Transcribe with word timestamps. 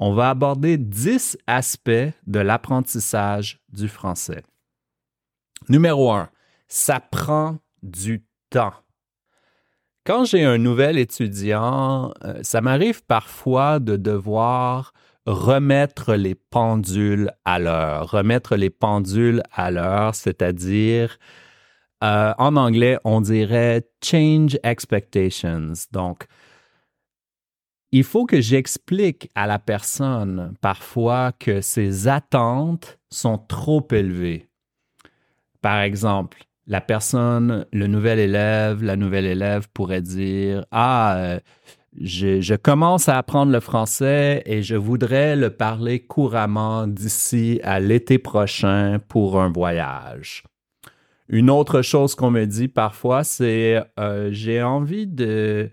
On 0.00 0.14
va 0.14 0.30
aborder 0.30 0.78
10 0.78 1.38
aspects 1.46 2.12
de 2.26 2.40
l'apprentissage 2.40 3.60
du 3.72 3.86
français. 3.86 4.42
Numéro 5.68 6.10
1, 6.10 6.28
ça 6.66 6.98
prend 6.98 7.58
du 7.84 8.26
temps. 8.50 8.74
Quand 10.04 10.24
j'ai 10.24 10.44
un 10.44 10.58
nouvel 10.58 10.98
étudiant, 10.98 12.12
euh, 12.24 12.40
ça 12.42 12.60
m'arrive 12.60 13.04
parfois 13.04 13.78
de 13.78 13.96
devoir 13.96 14.92
remettre 15.26 16.14
les 16.14 16.34
pendules 16.34 17.30
à 17.44 17.58
l'heure. 17.58 18.10
Remettre 18.10 18.56
les 18.56 18.70
pendules 18.70 19.42
à 19.52 19.70
l'heure, 19.70 20.14
c'est-à-dire, 20.14 21.18
euh, 22.04 22.32
en 22.38 22.56
anglais, 22.56 22.98
on 23.04 23.20
dirait 23.20 23.88
change 24.02 24.58
expectations. 24.62 25.72
Donc, 25.92 26.26
il 27.92 28.04
faut 28.04 28.26
que 28.26 28.40
j'explique 28.40 29.30
à 29.34 29.46
la 29.46 29.58
personne 29.58 30.54
parfois 30.60 31.32
que 31.32 31.60
ses 31.60 32.08
attentes 32.08 32.98
sont 33.10 33.38
trop 33.38 33.86
élevées. 33.90 34.48
Par 35.62 35.80
exemple, 35.80 36.38
la 36.66 36.80
personne, 36.80 37.66
le 37.72 37.86
nouvel 37.86 38.18
élève, 38.18 38.82
la 38.82 38.96
nouvelle 38.96 39.26
élève 39.26 39.68
pourrait 39.72 40.02
dire 40.02 40.64
Ah, 40.70 41.38
je, 42.00 42.54
commence 42.56 43.08
à 43.08 43.18
apprendre 43.18 43.52
le 43.52 43.60
français 43.60 44.42
et 44.46 44.62
je 44.62 44.76
voudrais 44.76 45.36
le 45.36 45.50
parler 45.50 46.00
couramment 46.00 46.86
d'ici 46.86 47.60
à 47.62 47.80
l'été 47.80 48.18
prochain 48.18 48.98
pour 49.08 49.40
un 49.40 49.50
voyage. 49.50 50.44
Une 51.28 51.50
autre 51.50 51.82
chose 51.82 52.14
qu'on 52.14 52.30
me 52.30 52.44
dit 52.44 52.68
parfois, 52.68 53.24
c'est 53.24 53.82
euh, 53.98 54.28
j'ai 54.30 54.62
envie 54.62 55.06
de 55.06 55.70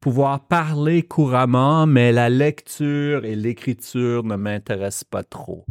pouvoir 0.00 0.46
parler 0.46 1.02
couramment, 1.02 1.86
mais 1.86 2.12
la 2.12 2.28
lecture 2.28 3.24
et 3.24 3.34
l'écriture 3.34 4.24
ne 4.24 4.36
m'intéressent 4.36 5.04
pas 5.04 5.24
trop 5.24 5.66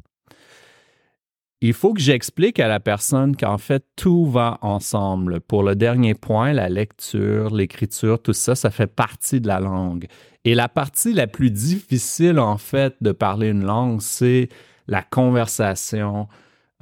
il 1.67 1.73
faut 1.73 1.93
que 1.93 2.01
j'explique 2.01 2.59
à 2.59 2.67
la 2.67 2.79
personne 2.79 3.35
qu'en 3.35 3.57
fait, 3.57 3.83
tout 3.95 4.25
va 4.25 4.59
ensemble. 4.61 5.39
Pour 5.39 5.63
le 5.63 5.75
dernier 5.75 6.13
point, 6.13 6.53
la 6.53 6.69
lecture, 6.69 7.53
l'écriture, 7.53 8.21
tout 8.21 8.33
ça, 8.33 8.53
ça 8.53 8.69
fait 8.69 8.87
partie 8.87 9.41
de 9.41 9.47
la 9.47 9.59
langue. 9.59 10.05
Et 10.43 10.53
la 10.53 10.69
partie 10.69 11.11
la 11.11 11.25
plus 11.25 11.49
difficile, 11.49 12.37
en 12.37 12.57
fait, 12.57 12.95
de 13.01 13.11
parler 13.11 13.47
une 13.47 13.65
langue, 13.65 13.99
c'est 14.01 14.49
la 14.87 15.01
conversation, 15.01 16.27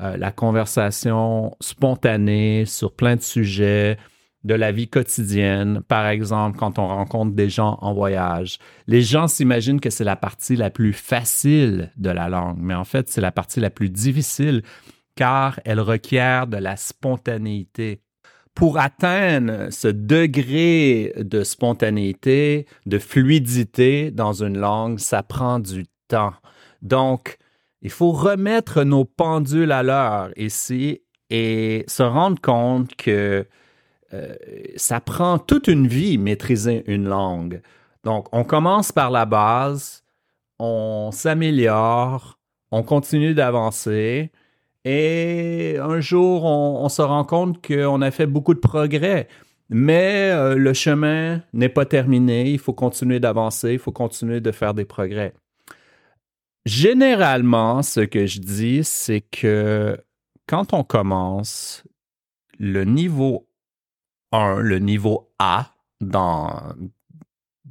euh, 0.02 0.18
la 0.18 0.32
conversation 0.32 1.56
spontanée 1.62 2.66
sur 2.66 2.92
plein 2.92 3.16
de 3.16 3.22
sujets, 3.22 3.98
de 4.44 4.54
la 4.54 4.72
vie 4.72 4.88
quotidienne, 4.88 5.82
par 5.88 6.08
exemple 6.08 6.58
quand 6.58 6.80
on 6.80 6.88
rencontre 6.88 7.34
des 7.34 7.50
gens 7.50 7.78
en 7.82 7.94
voyage. 7.94 8.58
Les 8.88 9.02
gens 9.02 9.28
s'imaginent 9.28 9.80
que 9.80 9.90
c'est 9.90 10.04
la 10.04 10.16
partie 10.16 10.56
la 10.56 10.70
plus 10.70 10.94
facile 10.94 11.92
de 11.98 12.10
la 12.10 12.30
langue, 12.30 12.58
mais 12.60 12.76
en 12.76 12.84
fait 12.84 13.10
c'est 13.10 13.22
la 13.22 13.32
partie 13.32 13.60
la 13.60 13.70
plus 13.70 13.90
difficile 13.90 14.64
car 15.16 15.60
elle 15.66 15.80
requiert 15.80 16.48
de 16.48 16.58
la 16.58 16.76
spontanéité. 16.76 18.02
Pour 18.56 18.78
atteindre 18.78 19.72
ce 19.72 19.88
degré 19.88 21.14
de 21.18 21.44
spontanéité, 21.44 22.68
de 22.86 23.00
fluidité 23.00 24.12
dans 24.12 24.44
une 24.44 24.60
langue, 24.60 25.00
ça 25.00 25.24
prend 25.24 25.60
du 25.60 25.86
temps. 26.08 26.34
Donc, 26.84 27.38
il 27.82 27.90
faut 27.90 28.12
remettre 28.12 28.84
nos 28.84 29.06
pendules 29.06 29.72
à 29.72 29.82
l'heure 29.82 30.30
ici 30.38 31.02
et 31.30 31.84
se 31.88 32.04
rendre 32.04 32.40
compte 32.40 32.96
que 32.96 33.48
euh, 34.14 34.36
ça 34.76 35.00
prend 35.00 35.40
toute 35.40 35.68
une 35.68 35.88
vie 35.88 36.18
maîtriser 36.18 36.84
une 36.88 37.06
langue. 37.06 37.62
Donc, 38.04 38.28
on 38.32 38.44
commence 38.44 38.92
par 38.92 39.12
la 39.12 39.26
base, 39.26 40.04
on 40.60 41.10
s'améliore, 41.12 42.38
on 42.72 42.84
continue 42.84 43.34
d'avancer 43.34 44.32
et 44.86 45.78
un 45.82 46.02
jour, 46.02 46.44
on, 46.44 46.90
se 46.90 47.02
rend 47.02 47.24
compte 47.24 47.66
qu'on 47.66 48.02
a 48.02 48.12
fait 48.12 48.26
beaucoup 48.26 48.54
de 48.54 48.60
progrès. 48.60 49.28
Mais 49.70 50.30
euh, 50.32 50.56
le 50.56 50.74
chemin 50.74 51.42
n'est 51.54 51.70
pas 51.70 51.86
terminé, 51.86 52.52
il 52.52 52.60
faut 52.60 52.74
continuer 52.74 53.20
d'avancer, 53.20 53.74
il 53.74 53.80
faut 53.80 53.94
continuer 53.94 54.42
de 54.42 54.52
faire 54.52 54.74
des 54.74 54.86
progrès. 54.86 55.34
Généralement, 56.66 57.82
ce 57.82 58.02
que 58.02 58.26
je 58.26 58.40
dis, 58.40 58.84
c'est 58.84 59.22
que 59.22 59.98
quand 60.48 60.74
on 60.74 60.84
commence, 60.84 61.84
le 62.60 62.84
niveau 62.84 63.48
le 64.34 64.80
niveau 64.80 65.30
A 65.40 65.72
dans, 66.02 66.74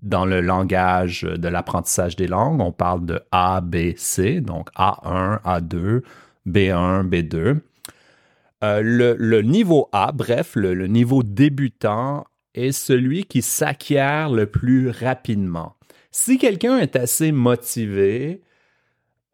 dans 0.02 0.24
le 0.24 0.40
langage 0.40 1.22
de 1.22 1.48
l'apprentissage 1.48 2.16
des 2.16 2.26
langues. 2.26 2.60
On 2.60 2.72
parle 2.72 3.04
de 3.04 3.20
A, 3.30 3.60
B, 3.60 3.96
C, 3.96 4.40
donc 4.40 4.70
A1, 4.76 5.42
A2, 5.42 6.02
B1, 6.46 7.08
B2. 7.08 7.60
le, 8.62 9.42
niveau 9.42 9.88
A, 9.92 10.12
bref, 10.12 10.54
le, 10.54 10.86
niveau 10.86 11.22
débutant 11.22 12.26
est 12.54 12.72
celui 12.72 13.24
qui 13.24 13.42
s'acquiert 13.42 14.30
le 14.30 14.46
plus 14.46 14.90
rapidement. 14.90 15.76
Si 16.10 16.36
quelqu'un 16.36 16.78
est 16.78 16.96
assez 16.96 17.32
motivé, 17.32 18.42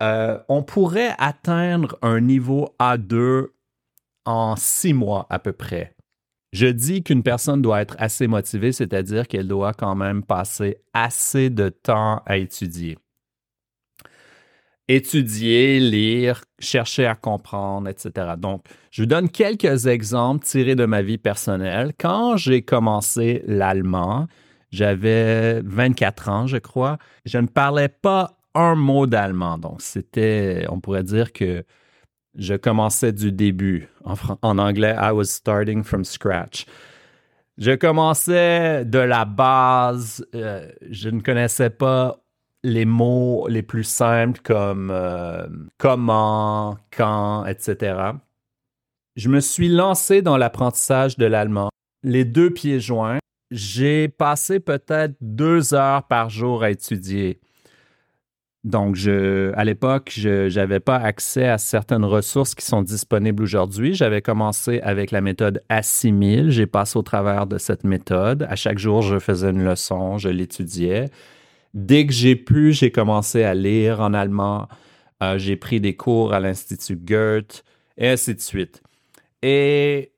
euh, 0.03 0.39
on 0.49 0.63
pourrait 0.63 1.15
atteindre 1.19 1.99
un 2.03 2.21
niveau 2.21 2.77
A2 2.79 3.49
en 4.25 4.55
six 4.57 4.95
mois 4.95 5.27
à 5.29 5.41
peu 5.41 5.53
près. 5.53 5.97
Je 6.53 6.67
dis 6.67 7.03
qu'une 7.03 7.23
personne 7.23 7.61
doit 7.61 7.83
être 7.83 7.95
assez 7.99 8.27
motivée, 8.27 8.73
c'est-à-dire 8.73 9.29
qu'elle 9.29 9.49
doit 9.49 9.75
quand 9.75 9.95
même 9.95 10.23
passer 10.23 10.79
assez 10.95 11.51
de 11.51 11.69
temps 11.69 12.23
à 12.25 12.39
étudier. 12.39 12.97
Étudier, 14.91 15.81
lire, 15.81 16.43
chercher 16.59 17.05
à 17.05 17.15
comprendre, 17.15 17.89
etc. 17.89 18.35
Donc, 18.39 18.65
je 18.91 19.03
vous 19.03 19.07
donne 19.07 19.29
quelques 19.29 19.87
exemples 19.87 20.47
tirés 20.47 20.77
de 20.77 20.87
ma 20.87 21.03
vie 21.03 21.19
personnelle. 21.19 21.93
Quand 21.99 22.39
j'ai 22.39 22.63
commencé 22.63 23.43
l'allemand, 23.47 24.27
j'avais 24.71 25.61
24 25.61 26.29
ans, 26.31 26.47
je 26.47 26.57
crois. 26.57 26.97
Je 27.27 27.37
ne 27.37 27.47
parlais 27.47 27.91
pas 27.91 28.39
un 28.55 28.75
mot 28.75 29.07
d'allemand. 29.07 29.59
Donc, 29.59 29.83
c'était, 29.83 30.65
on 30.71 30.81
pourrait 30.81 31.05
dire 31.05 31.35
que 31.35 31.65
je 32.37 32.55
commençais 32.55 33.13
du 33.13 33.33
début. 33.33 33.89
En, 34.43 34.59
anglais, 34.59 34.95
I 34.99 35.11
was 35.13 35.27
starting 35.27 35.83
from 35.83 36.05
scratch. 36.05 36.67
Je 37.57 37.73
commençais 37.75 38.85
de 38.85 38.99
la 38.99 39.25
base. 39.25 40.25
Euh, 40.35 40.71
je 40.89 41.09
ne 41.09 41.21
connaissais 41.21 41.71
pas 41.71 42.21
les 42.63 42.85
mots 42.85 43.47
les 43.49 43.63
plus 43.63 43.85
simples 43.85 44.41
comme 44.43 44.91
euh, 44.93 45.47
comment, 45.79 46.77
quand, 46.97 47.45
etc. 47.47 48.13
Je 49.17 49.29
me 49.29 49.41
suis 49.41 49.69
lancé 49.69 50.23
dans 50.23 50.37
l'apprentissage 50.37 51.17
de 51.17 51.27
l'allemand, 51.27 51.71
les 52.03 52.25
deux 52.25 52.51
pieds 52.51 52.81
joints. 52.81 53.19
J'ai 53.51 54.09
passé 54.09 54.61
peut-être 54.61 55.15
deux 55.21 55.75
heures 55.75 56.05
par 56.05 56.31
jour 56.31 56.63
à 56.63 56.71
étudier. 56.71 57.41
Donc, 58.65 58.99
à 59.07 59.65
l'époque, 59.65 60.13
je 60.15 60.53
n'avais 60.55 60.81
pas 60.81 60.97
accès 60.97 61.49
à 61.49 61.59
certaines 61.59 62.05
ressources 62.05 62.55
qui 62.55 62.65
sont 62.67 62.83
disponibles 62.83 63.43
aujourd'hui. 63.43 63.95
J'avais 63.95 64.21
commencé 64.21 64.81
avec 64.81 65.11
la 65.11 65.21
méthode 65.21 65.63
Assimile. 65.69 66.51
J'ai 66.51 66.67
passé 66.67 66.99
au 66.99 67.03
travers 67.03 67.47
de 67.47 67.57
cette 67.57 67.85
méthode. 67.85 68.47
À 68.51 68.57
chaque 68.57 68.79
jour, 68.79 69.03
je 69.03 69.19
faisais 69.19 69.51
une 69.51 69.65
leçon, 69.65 70.19
je 70.19 70.29
l'étudiais. 70.29 71.07
Dès 71.75 72.07
que 72.07 72.13
j'ai 72.13 72.35
pu, 72.35 72.73
j'ai 72.73 72.91
commencé 72.91 73.45
à 73.45 73.55
lire 73.55 74.01
en 74.01 74.13
allemand. 74.13 74.69
Euh, 75.23 75.39
j'ai 75.39 75.57
pris 75.57 75.81
des 75.81 75.95
cours 75.95 76.33
à 76.33 76.41
l'Institut 76.41 76.97
Goethe 76.97 77.65
et 77.97 78.09
ainsi 78.09 78.35
de 78.35 78.41
suite. 78.41 78.83
Et 79.43 80.13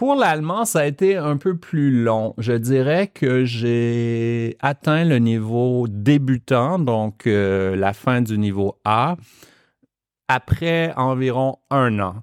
pour 0.00 0.14
l'allemand, 0.14 0.64
ça 0.64 0.78
a 0.78 0.86
été 0.86 1.18
un 1.18 1.36
peu 1.36 1.58
plus 1.58 1.90
long. 1.90 2.32
Je 2.38 2.54
dirais 2.54 3.08
que 3.08 3.44
j'ai 3.44 4.56
atteint 4.60 5.04
le 5.04 5.18
niveau 5.18 5.88
débutant, 5.90 6.78
donc 6.78 7.26
euh, 7.26 7.76
la 7.76 7.92
fin 7.92 8.22
du 8.22 8.38
niveau 8.38 8.78
A, 8.86 9.16
après 10.26 10.94
environ 10.96 11.58
un 11.68 12.00
an. 12.00 12.14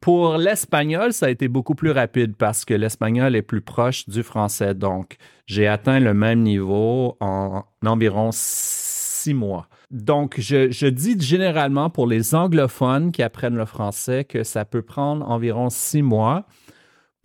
Pour 0.00 0.36
l'espagnol, 0.36 1.12
ça 1.12 1.26
a 1.26 1.30
été 1.30 1.48
beaucoup 1.48 1.74
plus 1.74 1.90
rapide 1.90 2.36
parce 2.36 2.64
que 2.64 2.74
l'espagnol 2.74 3.34
est 3.34 3.42
plus 3.42 3.60
proche 3.60 4.08
du 4.08 4.22
français. 4.22 4.76
Donc, 4.76 5.16
j'ai 5.46 5.66
atteint 5.66 5.98
le 5.98 6.14
même 6.14 6.42
niveau 6.42 7.16
en 7.18 7.64
environ 7.84 8.30
six 8.32 9.34
mois. 9.34 9.66
Donc, 9.90 10.36
je, 10.38 10.70
je, 10.70 10.86
dis 10.86 11.20
généralement 11.20 11.90
pour 11.90 12.06
les 12.06 12.36
anglophones 12.36 13.10
qui 13.10 13.24
apprennent 13.24 13.56
le 13.56 13.66
français 13.66 14.22
que 14.22 14.44
ça 14.44 14.64
peut 14.64 14.82
prendre 14.82 15.28
environ 15.28 15.70
six 15.70 16.02
mois 16.02 16.46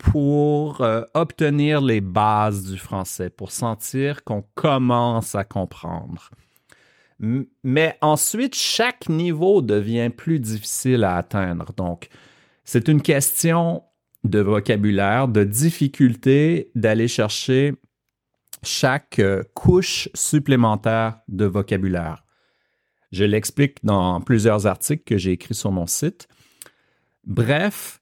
pour 0.00 0.80
euh, 0.80 1.02
obtenir 1.12 1.82
les 1.82 2.00
bases 2.00 2.64
du 2.64 2.78
français, 2.78 3.28
pour 3.28 3.52
sentir 3.52 4.24
qu'on 4.24 4.42
commence 4.54 5.34
à 5.34 5.44
comprendre. 5.44 6.30
Mais 7.18 7.98
ensuite, 8.00 8.54
chaque 8.54 9.10
niveau 9.10 9.60
devient 9.60 10.08
plus 10.08 10.40
difficile 10.40 11.04
à 11.04 11.16
atteindre. 11.16 11.74
Donc, 11.76 12.08
c'est 12.64 12.88
une 12.88 13.02
question 13.02 13.82
de 14.24 14.40
vocabulaire, 14.40 15.28
de 15.28 15.44
difficulté 15.44 16.70
d'aller 16.74 17.08
chercher 17.08 17.74
chaque 18.62 19.18
euh, 19.18 19.42
couche 19.54 20.08
supplémentaire 20.14 21.20
de 21.28 21.44
vocabulaire. 21.44 22.24
Je 23.12 23.24
l'explique 23.24 23.84
dans 23.84 24.20
plusieurs 24.22 24.66
articles 24.66 25.04
que 25.04 25.18
j'ai 25.18 25.32
écrits 25.32 25.54
sur 25.54 25.72
mon 25.72 25.86
site. 25.86 26.26
Bref, 27.24 27.99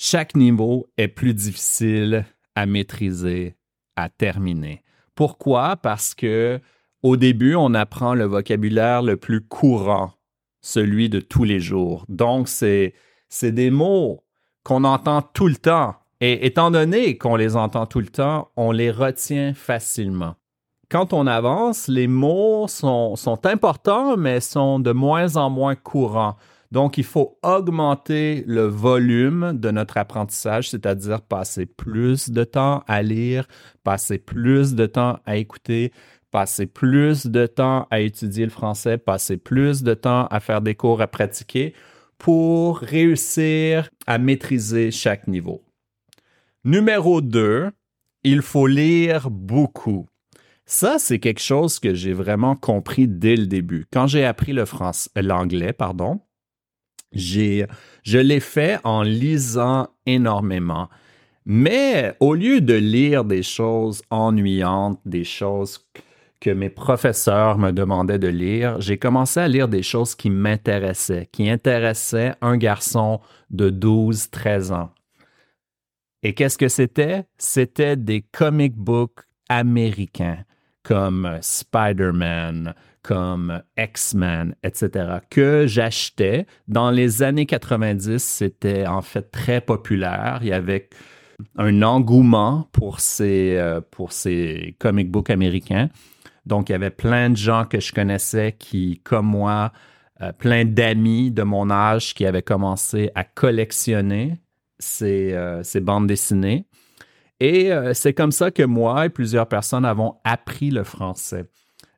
chaque 0.00 0.36
niveau 0.36 0.86
est 0.96 1.08
plus 1.08 1.34
difficile 1.34 2.24
à 2.54 2.66
maîtriser, 2.66 3.56
à 3.96 4.08
terminer. 4.08 4.84
Pourquoi? 5.16 5.74
Parce 5.74 6.14
que 6.14 6.60
au 7.02 7.16
début, 7.16 7.56
on 7.56 7.74
apprend 7.74 8.14
le 8.14 8.24
vocabulaire 8.24 9.02
le 9.02 9.16
plus 9.16 9.40
courant, 9.40 10.12
celui 10.60 11.08
de 11.08 11.18
tous 11.18 11.42
les 11.42 11.58
jours. 11.58 12.04
Donc, 12.08 12.46
c'est, 12.46 12.94
des 13.42 13.70
mots 13.70 14.22
qu'on 14.62 14.84
entend 14.84 15.20
tout 15.20 15.48
le 15.48 15.56
temps. 15.56 15.96
Et 16.20 16.46
étant 16.46 16.70
donné 16.70 17.18
qu'on 17.18 17.34
les 17.34 17.56
entend 17.56 17.86
tout 17.86 18.00
le 18.00 18.06
temps, 18.06 18.52
on 18.54 18.70
les 18.70 18.92
retient 18.92 19.52
facilement. 19.52 20.36
Quand 20.88 21.12
on 21.12 21.26
avance, 21.26 21.88
les 21.88 22.06
mots 22.06 22.68
sont, 22.68 23.16
sont 23.16 23.46
importants, 23.46 24.16
mais 24.16 24.38
sont 24.38 24.78
de 24.78 24.92
moins 24.92 25.34
en 25.34 25.50
moins 25.50 25.74
courants. 25.74 26.36
Donc, 26.70 26.98
il 26.98 27.04
faut 27.04 27.38
augmenter 27.42 28.44
le 28.46 28.66
volume 28.66 29.52
de 29.54 29.70
notre 29.70 29.96
apprentissage, 29.96 30.70
c'est-à-dire 30.70 31.22
passer 31.22 31.64
plus 31.64 32.30
de 32.30 32.44
temps 32.44 32.84
à 32.86 33.02
lire, 33.02 33.48
passer 33.84 34.18
plus 34.18 34.74
de 34.74 34.84
temps 34.86 35.18
à 35.24 35.36
écouter, 35.36 35.92
passer 36.30 36.66
plus 36.66 37.26
de 37.26 37.46
temps 37.46 37.86
à 37.90 38.00
étudier 38.00 38.44
le 38.44 38.50
français, 38.50 38.98
passer 38.98 39.38
plus 39.38 39.82
de 39.82 39.94
temps 39.94 40.26
à 40.26 40.40
faire 40.40 40.60
des 40.60 40.74
cours 40.74 41.00
à 41.00 41.06
pratiquer 41.06 41.74
pour 42.18 42.78
réussir 42.78 43.88
à 44.06 44.18
maîtriser 44.18 44.90
chaque 44.90 45.26
niveau. 45.26 45.64
Numéro 46.64 47.20
2, 47.22 47.70
il 48.24 48.42
faut 48.42 48.66
lire 48.66 49.30
beaucoup. 49.30 50.06
Ça, 50.66 50.98
c'est 50.98 51.18
quelque 51.18 51.40
chose 51.40 51.78
que 51.78 51.94
j'ai 51.94 52.12
vraiment 52.12 52.54
compris 52.54 53.08
dès 53.08 53.36
le 53.36 53.46
début. 53.46 53.86
Quand 53.90 54.06
j'ai 54.06 54.26
appris 54.26 54.52
l'anglais, 54.52 55.72
pardon, 55.72 56.20
je 57.12 58.18
l'ai 58.18 58.40
fait 58.40 58.78
en 58.84 59.02
lisant 59.02 59.88
énormément. 60.06 60.88
Mais 61.44 62.14
au 62.20 62.34
lieu 62.34 62.60
de 62.60 62.74
lire 62.74 63.24
des 63.24 63.42
choses 63.42 64.02
ennuyantes, 64.10 65.00
des 65.06 65.24
choses 65.24 65.88
que 66.40 66.50
mes 66.50 66.68
professeurs 66.68 67.58
me 67.58 67.72
demandaient 67.72 68.18
de 68.18 68.28
lire, 68.28 68.80
j'ai 68.80 68.98
commencé 68.98 69.40
à 69.40 69.48
lire 69.48 69.68
des 69.68 69.82
choses 69.82 70.14
qui 70.14 70.30
m'intéressaient, 70.30 71.28
qui 71.32 71.48
intéressaient 71.48 72.34
un 72.40 72.56
garçon 72.56 73.20
de 73.50 73.70
12, 73.70 74.30
13 74.30 74.72
ans. 74.72 74.90
Et 76.22 76.34
qu'est-ce 76.34 76.58
que 76.58 76.68
c'était? 76.68 77.24
C'était 77.38 77.96
des 77.96 78.20
comic 78.20 78.76
books 78.76 79.20
américains 79.48 80.44
comme 80.82 81.38
Spider-Man, 81.40 82.74
comme 83.02 83.62
X-Men, 83.76 84.54
etc., 84.62 85.18
que 85.30 85.66
j'achetais. 85.66 86.46
Dans 86.66 86.90
les 86.90 87.22
années 87.22 87.46
90, 87.46 88.22
c'était 88.22 88.86
en 88.86 89.02
fait 89.02 89.30
très 89.30 89.60
populaire. 89.60 90.38
Il 90.42 90.48
y 90.48 90.52
avait 90.52 90.88
un 91.56 91.82
engouement 91.82 92.68
pour 92.72 93.00
ces, 93.00 93.56
euh, 93.56 93.80
pour 93.80 94.10
comic 94.78 95.10
books 95.10 95.30
américains. 95.30 95.88
Donc, 96.46 96.68
il 96.68 96.72
y 96.72 96.74
avait 96.74 96.90
plein 96.90 97.30
de 97.30 97.36
gens 97.36 97.64
que 97.64 97.80
je 97.80 97.92
connaissais 97.92 98.56
qui, 98.58 99.00
comme 99.04 99.26
moi, 99.26 99.72
euh, 100.20 100.32
plein 100.32 100.64
d'amis 100.64 101.30
de 101.30 101.42
mon 101.42 101.70
âge 101.70 102.14
qui 102.14 102.26
avaient 102.26 102.42
commencé 102.42 103.10
à 103.14 103.24
collectionner 103.24 104.40
ces, 104.78 105.32
euh, 105.32 105.62
ces 105.62 105.80
bandes 105.80 106.06
dessinées. 106.06 106.66
Et 107.40 107.70
c'est 107.92 108.14
comme 108.14 108.32
ça 108.32 108.50
que 108.50 108.64
moi 108.64 109.06
et 109.06 109.10
plusieurs 109.10 109.46
personnes 109.46 109.84
avons 109.84 110.16
appris 110.24 110.72
le 110.72 110.82
français. 110.82 111.44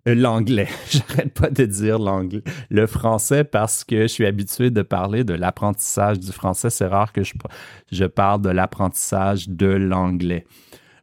Euh, 0.08 0.14
l'anglais. 0.14 0.68
J'arrête 0.90 1.34
pas 1.34 1.50
de 1.50 1.64
dire 1.64 1.98
l'anglais. 1.98 2.42
Le 2.70 2.86
français 2.86 3.44
parce 3.44 3.84
que 3.84 4.02
je 4.02 4.06
suis 4.06 4.26
habitué 4.26 4.70
de 4.70 4.82
parler 4.82 5.24
de 5.24 5.34
l'apprentissage 5.34 6.18
du 6.18 6.32
français. 6.32 6.70
C'est 6.70 6.86
rare 6.86 7.12
que 7.12 7.22
je, 7.22 8.04
parle 8.06 8.40
de 8.40 8.50
l'apprentissage 8.50 9.48
de 9.48 9.66
l'anglais. 9.66 10.46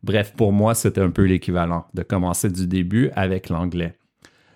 Bref, 0.03 0.33
pour 0.35 0.51
moi, 0.51 0.73
c'est 0.73 0.97
un 0.97 1.09
peu 1.09 1.23
l'équivalent 1.23 1.85
de 1.93 2.01
commencer 2.01 2.49
du 2.49 2.67
début 2.67 3.11
avec 3.15 3.49
l'anglais. 3.49 3.93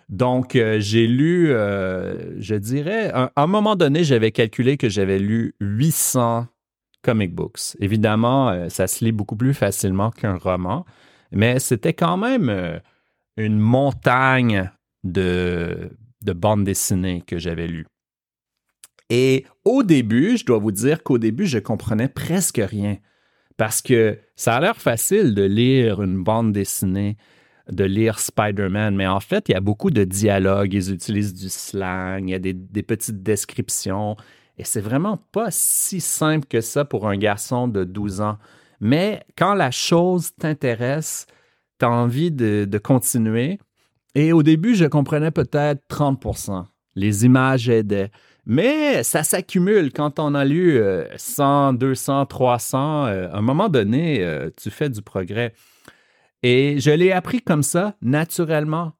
Donc, 0.10 0.56
euh, 0.56 0.78
j'ai 0.80 1.08
lu, 1.08 1.52
euh, 1.52 2.40
je 2.40 2.56
dirais, 2.56 3.12
à 3.14 3.32
un 3.36 3.48
moment 3.48 3.76
donné, 3.76 4.04
j'avais 4.04 4.32
calculé 4.32 4.76
que 4.76 4.90
j'avais 4.90 5.20
lu 5.20 5.56
800 5.62 6.48
comic 7.02 7.34
books. 7.34 7.76
Évidemment, 7.80 8.70
ça 8.70 8.88
se 8.88 9.04
lit 9.04 9.12
beaucoup 9.12 9.36
plus 9.36 9.54
facilement 9.54 10.12
qu'un 10.12 10.36
roman, 10.36 10.86
mais 11.32 11.60
c'était 11.60 11.94
quand 11.94 12.18
même 12.18 12.82
une 13.46 13.60
montagne 13.60 14.72
de, 15.04 15.92
de 16.22 16.34
bandes 16.34 16.64
dessinées 16.64 17.22
que 17.26 17.38
j'avais 17.38 17.68
lues. 17.68 17.88
Et 19.10 19.46
au 19.66 19.84
début, 19.84 20.38
je 20.38 20.46
dois 20.46 20.60
vous 20.60 20.72
dire 20.72 21.04
qu'au 21.04 21.18
début, 21.18 21.46
je 21.46 21.60
comprenais 21.60 22.08
presque 22.08 22.62
rien. 22.64 22.98
Parce 23.58 23.82
que 23.82 24.18
ça 24.36 24.56
a 24.56 24.62
l'air 24.62 24.78
facile 24.78 25.36
de 25.36 25.44
lire 25.44 26.02
une 26.02 26.24
bande 26.24 26.54
dessinée, 26.54 27.18
de 27.70 27.84
lire 27.84 28.20
Spider-Man, 28.20 28.96
mais 28.96 29.08
en 29.08 29.20
fait, 29.20 29.50
il 29.50 29.52
y 29.52 29.56
a 29.56 29.60
beaucoup 29.60 29.92
de 29.92 30.04
dialogues, 30.04 30.74
ils 30.74 30.92
utilisent 30.92 31.34
du 31.34 31.50
slang, 31.50 32.28
il 32.28 32.32
y 32.32 32.36
a 32.36 32.40
des, 32.40 32.54
des 32.54 32.84
petites 32.84 33.22
descriptions, 33.22 34.16
et 34.58 34.64
c'est 34.64 34.82
vraiment 34.82 35.18
pas 35.18 35.48
si 35.50 36.02
simple 36.02 36.48
que 36.48 36.62
ça 36.62 36.86
pour 36.86 37.08
un 37.08 37.18
garçon 37.18 37.68
de 37.68 37.84
12 37.84 38.22
ans. 38.22 38.38
Mais 38.80 39.24
quand 39.38 39.54
la 39.54 39.72
chose 39.72 40.32
t'intéresse, 40.36 41.28
tu 41.82 41.86
as 41.86 41.92
envie 41.92 42.32
de, 42.32 42.78
continuer. 42.78 43.60
Et 44.14 44.34
au 44.34 44.44
début, 44.44 44.76
je 44.76 44.86
comprenais 44.86 45.32
peut-être 45.32 45.82
30% 45.90 46.66
Les 46.96 47.26
images 47.26 47.70
aidaient. 47.70 48.12
Mais 48.46 49.04
ça 49.04 49.24
s'accumule 49.24 49.92
quand 49.92 50.20
on 50.20 50.36
a 50.36 50.46
lu 50.46 50.80
100, 51.16 51.74
200, 51.74 52.26
300. 52.28 53.06
à 53.06 53.38
un 53.38 53.42
moment 53.42 53.70
donné, 53.70 54.24
euh, 54.24 54.50
tu 54.62 54.70
fais 54.70 54.90
du 54.90 55.02
progrès. 55.02 55.54
Et 56.44 56.80
je 56.80 56.92
l'ai 56.92 57.12
appris 57.12 57.42
comme 57.42 57.64
ça, 57.64 57.96
naturellement. 58.02 58.94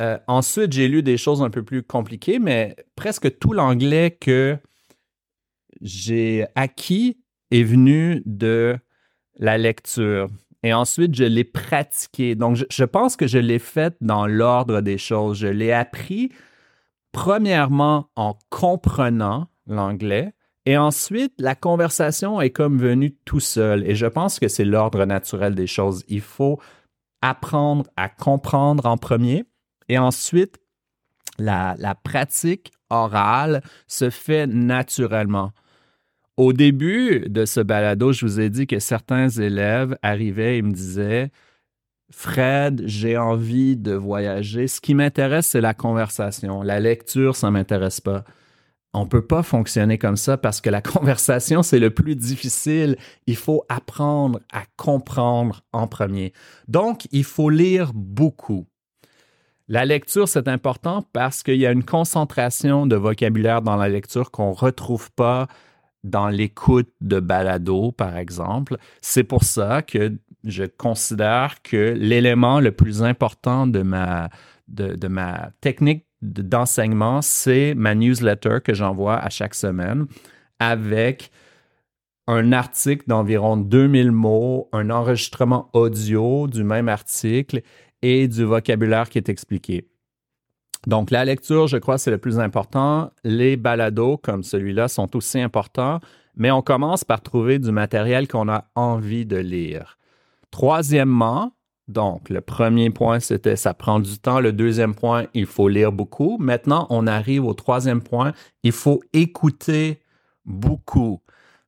Euh, 0.00 0.18
ensuite, 0.26 0.72
j'ai 0.72 0.88
lu 0.88 1.02
des 1.02 1.16
choses 1.16 1.42
un 1.42 1.50
peu 1.50 1.62
plus 1.62 1.82
compliquées, 1.82 2.38
mais 2.38 2.76
presque 2.96 3.38
tout 3.38 3.52
l'anglais 3.52 4.10
que 4.18 4.58
j'ai 5.80 6.46
acquis 6.54 7.18
est 7.50 7.62
venu 7.62 8.22
de 8.26 8.76
la 9.38 9.58
lecture. 9.58 10.28
Et 10.66 10.74
ensuite, 10.74 11.14
je 11.14 11.22
l'ai 11.22 11.44
pratiqué. 11.44 12.34
Donc, 12.34 12.56
je, 12.68 12.84
pense 12.84 13.14
que 13.14 13.28
je 13.28 13.38
l'ai 13.38 13.60
fait 13.60 13.94
dans 14.00 14.26
l'ordre 14.26 14.80
des 14.80 14.98
choses. 14.98 15.38
Je 15.38 15.46
l'ai 15.46 15.70
appris 15.70 16.32
premièrement 17.12 18.10
en 18.16 18.36
comprenant 18.50 19.46
l'anglais. 19.68 20.34
Et 20.64 20.76
ensuite, 20.76 21.34
la 21.38 21.54
conversation 21.54 22.40
est 22.40 22.50
comme 22.50 22.78
venue 22.78 23.14
tout 23.24 23.38
seul. 23.38 23.88
Et 23.88 23.94
je 23.94 24.06
pense 24.06 24.40
que 24.40 24.48
c'est 24.48 24.64
l'ordre 24.64 25.04
naturel 25.04 25.54
des 25.54 25.68
choses. 25.68 26.02
Il 26.08 26.20
faut 26.20 26.58
apprendre 27.22 27.86
à 27.96 28.08
comprendre 28.08 28.86
en 28.86 28.96
premier 28.96 29.44
et 29.88 29.98
ensuite 29.98 30.58
La, 31.38 31.76
la 31.78 31.94
pratique 31.94 32.72
orale 32.90 33.62
se 33.86 34.10
fait 34.10 34.48
naturellement. 34.48 35.52
Au 36.36 36.52
début 36.52 37.20
de 37.28 37.46
ce 37.46 37.60
balado, 37.60 38.12
je 38.12 38.26
vous 38.26 38.40
ai 38.40 38.50
dit 38.50 38.66
que 38.66 38.78
certains 38.78 39.28
élèves 39.28 39.96
arrivaient 40.02 40.58
et 40.58 40.62
me 40.62 40.72
disaient 40.72 41.30
Fred, 42.10 42.82
j'ai 42.84 43.16
envie 43.16 43.76
de 43.76 43.92
voyager. 43.92 44.68
Ce 44.68 44.80
qui 44.80 44.94
m'intéresse, 44.94 45.46
c'est 45.46 45.60
la 45.60 45.74
conversation. 45.74 46.62
La 46.62 46.78
lecture, 46.78 47.36
ça 47.36 47.48
ne 47.48 47.52
m'intéresse 47.52 48.00
pas. 48.00 48.24
On 48.92 49.04
ne 49.04 49.08
peut 49.08 49.26
pas 49.26 49.42
fonctionner 49.42 49.98
comme 49.98 50.16
ça 50.16 50.36
parce 50.36 50.60
que 50.60 50.70
la 50.70 50.82
conversation, 50.82 51.62
c'est 51.62 51.78
le 51.78 51.90
plus 51.90 52.16
difficile. 52.16 52.96
Il 53.26 53.36
faut 53.36 53.64
apprendre 53.68 54.40
à 54.52 54.64
comprendre 54.76 55.62
en 55.72 55.86
premier. 55.86 56.32
Donc, 56.68 57.08
il 57.12 57.24
faut 57.24 57.50
lire 57.50 57.92
beaucoup. 57.94 58.66
La 59.68 59.84
lecture, 59.84 60.28
c'est 60.28 60.48
important 60.48 61.02
parce 61.12 61.42
qu'il 61.42 61.56
y 61.56 61.66
a 61.66 61.72
une 61.72 61.82
concentration 61.84 62.86
de 62.86 62.94
vocabulaire 62.94 63.62
dans 63.62 63.76
la 63.76 63.88
lecture 63.88 64.30
qu'on 64.30 64.50
ne 64.50 64.54
retrouve 64.54 65.10
pas 65.12 65.48
dans 66.06 66.28
l'écoute 66.28 66.88
de 67.00 67.20
balado, 67.20 67.92
par 67.92 68.16
exemple. 68.16 68.76
C'est 69.00 69.24
pour 69.24 69.44
ça 69.44 69.82
que 69.82 70.12
je 70.44 70.64
considère 70.64 71.62
que 71.62 71.94
l'élément 71.98 72.60
le 72.60 72.72
plus 72.72 73.02
important 73.02 73.66
de 73.66 73.82
ma, 73.82 74.30
technique 75.60 76.06
d'enseignement, 76.22 77.22
c'est 77.22 77.74
ma 77.74 77.94
newsletter 77.94 78.58
que 78.64 78.74
j'envoie 78.74 79.16
à 79.16 79.28
chaque 79.28 79.54
semaine 79.54 80.06
avec 80.58 81.30
un 82.28 82.52
article 82.52 83.04
d'environ 83.06 83.56
2000 83.56 84.10
mots, 84.10 84.68
un 84.72 84.90
enregistrement 84.90 85.70
audio 85.72 86.48
du 86.48 86.64
même 86.64 86.88
article 86.88 87.62
et 88.02 88.26
du 88.26 88.44
vocabulaire 88.44 89.08
qui 89.08 89.18
est 89.18 89.28
expliqué. 89.28 89.88
Donc, 90.86 91.10
la 91.10 91.24
lecture, 91.24 91.66
je 91.66 91.78
crois, 91.78 91.98
c'est 91.98 92.10
le 92.10 92.18
plus 92.18 92.38
important. 92.38 93.10
Les 93.24 93.56
balados 93.56 94.18
comme 94.18 94.42
celui-là 94.42 94.88
sont 94.88 95.16
aussi 95.16 95.40
importants, 95.40 96.00
mais 96.36 96.50
on 96.50 96.62
commence 96.62 97.02
par 97.02 97.22
trouver 97.22 97.58
du 97.58 97.72
matériel 97.72 98.28
qu'on 98.28 98.48
a 98.48 98.66
envie 98.74 99.26
de 99.26 99.36
lire. 99.36 99.98
Troisièmement, 100.50 101.52
donc, 101.88 102.30
le 102.30 102.40
premier 102.40 102.90
point, 102.90 103.20
c'était 103.20 103.56
ça 103.56 103.74
prend 103.74 104.00
du 104.00 104.18
temps. 104.18 104.40
Le 104.40 104.52
deuxième 104.52 104.94
point, 104.94 105.26
il 105.34 105.46
faut 105.46 105.68
lire 105.68 105.92
beaucoup. 105.92 106.36
Maintenant, 106.38 106.86
on 106.90 107.06
arrive 107.06 107.44
au 107.44 107.54
troisième 107.54 108.02
point, 108.02 108.32
il 108.62 108.72
faut 108.72 109.02
écouter 109.12 110.00
beaucoup. 110.44 111.20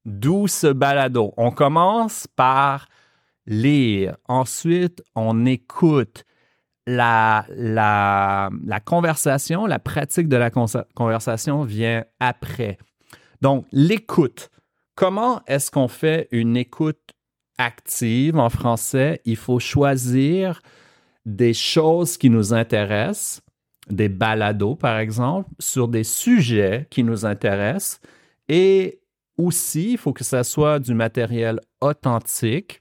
D'où 0.05 0.49
ce 0.49 0.69
balado? 0.69 1.35
On 1.37 1.51
commence 1.51 2.27
par 2.27 2.89
lire. 3.47 4.17
Ensuite, 4.27 5.03
on 5.15 5.45
écoute. 5.45 6.25
La, 6.91 8.81
conversation, 8.85 9.67
la 9.67 9.79
pratique 9.79 10.29
de 10.29 10.37
la 10.37 10.51
conversation 10.51 11.65
vient 11.65 12.05
après. 12.19 12.79
Donc, 13.41 13.67
l'écoute. 13.73 14.51
Comment 14.95 15.43
est-ce 15.47 15.71
qu'on 15.71 15.89
fait 15.89 16.29
une 16.33 16.57
écoute 16.57 17.13
active? 17.59 18.39
En 18.39 18.51
français, 18.51 19.21
il 19.25 19.37
faut 19.37 19.61
choisir 19.61 20.61
des 21.27 21.53
choses 21.55 22.17
qui 22.17 22.31
nous 22.31 22.55
intéressent, 22.55 23.43
des 23.91 24.09
balados 24.09 24.75
par 24.75 24.99
exemple, 24.99 25.49
sur 25.59 25.89
des 25.89 26.05
sujets 26.05 26.87
qui 26.91 27.05
nous 27.05 27.27
intéressent 27.27 28.01
et 28.49 29.01
aussi, 29.37 29.93
il 29.93 29.99
faut 29.99 30.13
que 30.13 30.25
ça 30.25 30.43
soit 30.43 30.81
du 30.81 30.95
matériel 30.95 31.61
authentique, 31.81 32.81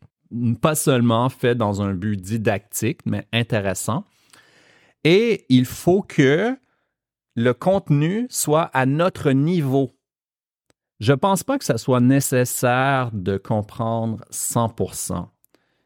pas 0.62 0.76
seulement 0.76 1.30
fait 1.30 1.56
dans 1.56 1.82
un 1.82 1.94
but 1.94 2.18
didactique, 2.18 3.02
mais 3.06 3.28
intéressant. 3.34 4.06
Et 5.04 5.46
il 5.50 5.66
faut 5.66 6.02
que 6.02 6.58
le 7.36 7.54
contenu 7.54 8.28
soit 8.30 8.70
à 8.74 8.86
notre 8.86 9.32
niveau 9.32 9.92
je 11.00 11.12
ne 11.12 11.18
pense 11.18 11.44
pas 11.44 11.58
que 11.58 11.66
ça 11.66 11.78
soit 11.78 12.00
nécessaire 12.00 13.12
de 13.14 13.38
comprendre 13.38 14.24
100%. 14.32 15.28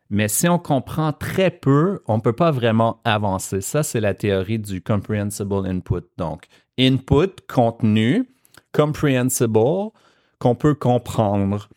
Mais 0.09 0.27
si 0.27 0.47
on 0.47 0.59
comprend 0.59 1.13
très 1.13 1.51
peu, 1.51 2.01
on 2.07 2.17
ne 2.17 2.21
peut 2.21 2.33
pas 2.33 2.51
vraiment 2.51 3.01
avancer. 3.03 3.61
Ça, 3.61 3.83
c'est 3.83 4.01
la 4.01 4.13
théorie 4.13 4.59
du 4.59 4.81
comprehensible 4.81 5.65
input. 5.65 6.03
Donc, 6.17 6.45
input, 6.77 7.41
contenu, 7.47 8.29
comprehensible, 8.73 9.91
qu'on 10.39 10.55
peut 10.55 10.75
comprendre. 10.75 11.69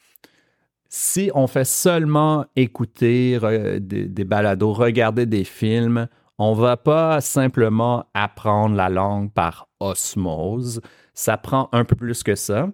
Si 0.97 1.29
on 1.35 1.49
fait 1.49 1.65
seulement 1.65 2.47
écouter 2.55 3.41
des, 3.81 4.25
balados, 4.25 4.73
regarder 4.73 5.27
des 5.27 5.43
films, 5.43 6.07
on 6.39 6.55
ne 6.55 6.61
va 6.61 6.77
pas 6.77 7.21
simplement 7.21 8.07
apprendre 8.15 8.77
la 8.77 8.89
langue 8.89 9.33
par 9.33 9.69
osmose. 9.81 10.81
Ça 11.13 11.37
prend 11.37 11.69
un 11.73 11.85
peu 11.85 11.97
plus 11.97 12.23
que 12.23 12.37
ça 12.37 12.69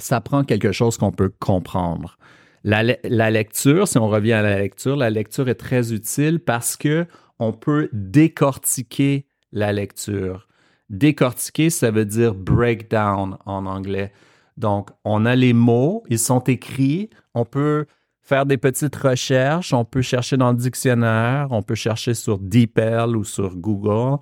ça 0.00 0.20
prend 0.20 0.42
quelque 0.42 0.72
chose 0.72 0.96
qu'on 0.96 1.12
peut 1.12 1.32
comprendre. 1.38 2.18
La, 2.64 2.82
lecture, 2.82 3.86
si 3.86 3.96
on 3.96 4.08
revient 4.08 4.32
à 4.32 4.42
la 4.42 4.58
lecture, 4.58 4.96
la 4.96 5.10
lecture 5.10 5.48
est 5.48 5.54
très 5.54 5.92
utile 5.92 6.40
parce 6.40 6.76
que 6.76 7.06
on 7.38 7.52
peut 7.52 7.90
décortiquer 7.92 9.28
la 9.52 9.72
lecture. 9.72 10.48
Décortiquer, 10.90 11.70
ça 11.70 11.92
veut 11.92 12.06
dire 12.06 12.34
breakdown 12.34 13.36
en 13.46 13.66
anglais. 13.66 14.12
Donc, 14.56 14.90
on 15.04 15.26
a 15.26 15.34
les 15.34 15.52
mots, 15.52 16.04
ils 16.08 16.18
sont 16.18 16.40
écrits, 16.40 17.10
on 17.34 17.44
peut 17.44 17.86
faire 18.22 18.46
des 18.46 18.56
petites 18.56 18.96
recherches, 18.96 19.72
on 19.72 19.84
peut 19.84 20.02
chercher 20.02 20.36
dans 20.36 20.50
le 20.50 20.56
dictionnaire, 20.56 21.48
on 21.50 21.62
peut 21.62 21.74
chercher 21.74 22.14
sur 22.14 22.38
DeepL 22.38 23.16
ou 23.16 23.24
sur 23.24 23.56
Google 23.56 24.18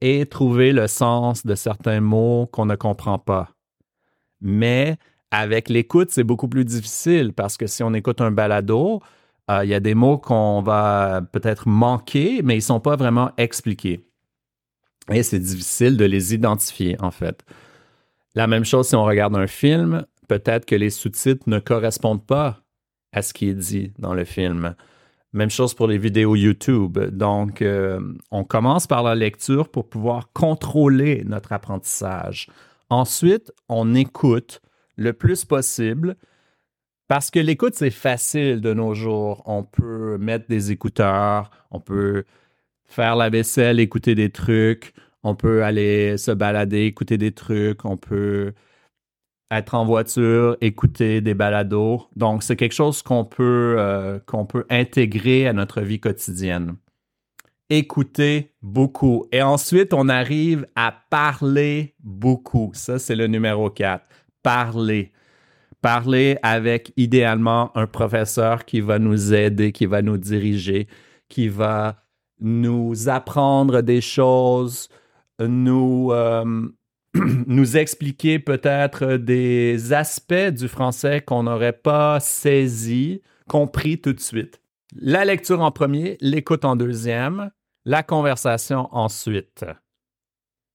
et 0.00 0.26
trouver 0.26 0.72
le 0.72 0.86
sens 0.86 1.44
de 1.44 1.54
certains 1.54 2.00
mots 2.00 2.48
qu'on 2.52 2.66
ne 2.66 2.76
comprend 2.76 3.18
pas. 3.18 3.50
Mais 4.40 4.96
avec 5.30 5.68
l'écoute, 5.68 6.10
c'est 6.10 6.24
beaucoup 6.24 6.48
plus 6.48 6.64
difficile 6.64 7.32
parce 7.32 7.56
que 7.56 7.66
si 7.66 7.82
on 7.82 7.92
écoute 7.94 8.20
un 8.20 8.30
balado, 8.30 9.00
euh, 9.50 9.64
il 9.64 9.70
y 9.70 9.74
a 9.74 9.80
des 9.80 9.94
mots 9.94 10.18
qu'on 10.18 10.62
va 10.62 11.22
peut-être 11.32 11.68
manquer, 11.68 12.42
mais 12.42 12.54
ils 12.54 12.58
ne 12.58 12.62
sont 12.62 12.80
pas 12.80 12.96
vraiment 12.96 13.30
expliqués. 13.36 14.04
Et 15.10 15.22
c'est 15.22 15.38
difficile 15.38 15.96
de 15.96 16.04
les 16.04 16.34
identifier, 16.34 16.96
en 17.00 17.10
fait. 17.10 17.44
La 18.38 18.46
même 18.46 18.64
chose 18.64 18.86
si 18.86 18.94
on 18.94 19.02
regarde 19.02 19.34
un 19.34 19.48
film, 19.48 20.06
peut-être 20.28 20.64
que 20.64 20.76
les 20.76 20.90
sous-titres 20.90 21.42
ne 21.48 21.58
correspondent 21.58 22.24
pas 22.24 22.62
à 23.12 23.20
ce 23.20 23.34
qui 23.34 23.48
est 23.48 23.54
dit 23.54 23.92
dans 23.98 24.14
le 24.14 24.24
film. 24.24 24.76
Même 25.32 25.50
chose 25.50 25.74
pour 25.74 25.88
les 25.88 25.98
vidéos 25.98 26.36
YouTube. 26.36 27.00
Donc, 27.10 27.62
euh, 27.62 27.98
on 28.30 28.44
commence 28.44 28.86
par 28.86 29.02
la 29.02 29.16
lecture 29.16 29.68
pour 29.68 29.88
pouvoir 29.88 30.30
contrôler 30.32 31.24
notre 31.26 31.50
apprentissage. 31.50 32.46
Ensuite, 32.90 33.50
on 33.68 33.96
écoute 33.96 34.60
le 34.94 35.14
plus 35.14 35.44
possible 35.44 36.14
parce 37.08 37.32
que 37.32 37.40
l'écoute, 37.40 37.74
c'est 37.74 37.90
facile 37.90 38.60
de 38.60 38.72
nos 38.72 38.94
jours. 38.94 39.42
On 39.46 39.64
peut 39.64 40.16
mettre 40.16 40.46
des 40.46 40.70
écouteurs, 40.70 41.50
on 41.72 41.80
peut 41.80 42.22
faire 42.84 43.16
la 43.16 43.30
vaisselle, 43.30 43.80
écouter 43.80 44.14
des 44.14 44.30
trucs, 44.30 44.94
on 45.22 45.34
peut 45.34 45.64
aller 45.64 46.16
se 46.18 46.30
balader, 46.30 46.84
écouter 46.84 47.18
des 47.18 47.32
trucs, 47.32 47.84
on 47.84 47.96
peut 47.96 48.52
être 49.50 49.74
en 49.74 49.84
voiture, 49.84 50.56
écouter 50.60 51.20
des 51.20 51.34
balados. 51.34 52.06
Donc, 52.16 52.42
c'est 52.42 52.56
quelque 52.56 52.74
chose 52.74 53.02
qu'on 53.02 53.24
peut, 53.24 53.76
euh, 53.78 54.18
qu'on 54.26 54.46
peut 54.46 54.64
intégrer 54.70 55.48
à 55.48 55.52
notre 55.52 55.80
vie 55.80 56.00
quotidienne 56.00 56.76
écouter 57.70 58.52
beaucoup. 58.62 59.26
Et 59.32 59.42
ensuite, 59.42 59.92
on 59.92 60.08
arrive 60.08 60.66
à 60.74 60.94
parler 61.10 61.94
beaucoup. 62.00 62.70
Ça, 62.74 62.98
c'est 62.98 63.16
le 63.16 63.26
numéro 63.26 63.70
4. 63.70 64.04
Parler. 64.42 65.12
Parler 65.82 66.38
avec 66.42 66.92
idéalement 66.96 67.76
un 67.76 67.86
professeur 67.86 68.64
qui 68.64 68.80
va 68.80 68.98
nous 68.98 69.32
aider, 69.32 69.72
qui 69.72 69.86
va 69.86 70.02
nous 70.02 70.18
diriger, 70.18 70.88
qui 71.28 71.48
va 71.48 71.96
nous 72.40 73.08
apprendre 73.08 73.80
des 73.82 74.00
choses, 74.00 74.88
nous, 75.46 76.10
euh, 76.12 76.68
nous 77.14 77.76
expliquer 77.76 78.38
peut-être 78.38 79.16
des 79.16 79.92
aspects 79.92 80.50
du 80.50 80.68
français 80.68 81.20
qu'on 81.20 81.44
n'aurait 81.44 81.72
pas 81.72 82.20
saisi, 82.20 83.22
compris 83.48 84.00
tout 84.00 84.12
de 84.12 84.20
suite. 84.20 84.60
La 84.94 85.24
lecture 85.24 85.60
en 85.60 85.70
premier, 85.70 86.16
l'écoute 86.20 86.64
en 86.64 86.76
deuxième, 86.76 87.50
la 87.84 88.02
conversation 88.02 88.88
ensuite. 88.92 89.64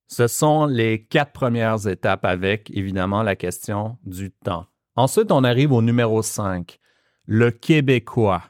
Ce 0.07 0.27
sont 0.27 0.65
les 0.65 1.05
quatre 1.05 1.31
premières 1.31 1.87
étapes 1.87 2.25
avec, 2.25 2.69
évidemment, 2.71 3.23
la 3.23 3.35
question 3.35 3.97
du 4.05 4.31
temps. 4.31 4.67
Ensuite, 4.95 5.31
on 5.31 5.43
arrive 5.43 5.71
au 5.71 5.81
numéro 5.81 6.21
5, 6.21 6.79
le 7.25 7.49
québécois. 7.49 8.43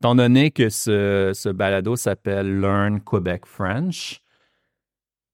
Étant 0.00 0.16
donné 0.16 0.50
que 0.50 0.68
ce, 0.68 1.30
ce 1.34 1.48
balado 1.48 1.94
s'appelle 1.94 2.60
Learn 2.60 3.00
Quebec 3.00 3.46
French, 3.46 4.20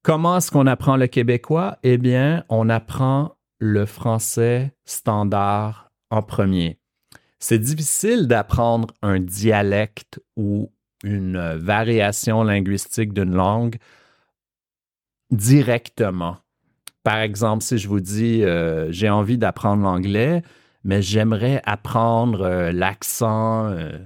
comment 0.02 0.36
est-ce 0.36 0.50
qu'on 0.50 0.66
apprend 0.66 0.96
le 0.96 1.06
québécois? 1.06 1.78
Eh 1.82 1.98
bien, 1.98 2.44
on 2.48 2.68
apprend 2.68 3.36
le 3.58 3.86
français 3.86 4.74
standard 4.84 5.90
en 6.10 6.22
premier. 6.22 6.78
C'est 7.38 7.58
difficile 7.58 8.28
d'apprendre 8.28 8.94
un 9.02 9.18
dialecte 9.18 10.20
ou 10.36 10.70
une 11.02 11.56
variation 11.56 12.44
linguistique 12.44 13.12
d'une 13.12 13.34
langue 13.34 13.76
directement. 15.30 16.36
Par 17.02 17.18
exemple, 17.18 17.64
si 17.64 17.78
je 17.78 17.88
vous 17.88 18.00
dis 18.00 18.44
euh, 18.44 18.92
j'ai 18.92 19.10
envie 19.10 19.38
d'apprendre 19.38 19.82
l'anglais, 19.82 20.42
mais 20.84 21.02
j'aimerais 21.02 21.60
apprendre 21.64 22.42
euh, 22.42 22.72
l'accent 22.72 23.66
euh, 23.66 23.98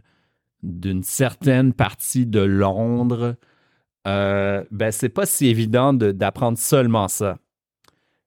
d'une 0.62 1.02
certaine 1.02 1.72
partie 1.72 2.26
de 2.26 2.40
Londres, 2.40 3.36
euh, 4.06 4.64
ben 4.70 4.90
c'est 4.92 5.08
pas 5.08 5.26
si 5.26 5.48
évident 5.48 5.92
d'apprendre 5.92 6.58
seulement 6.58 7.08
ça. 7.08 7.38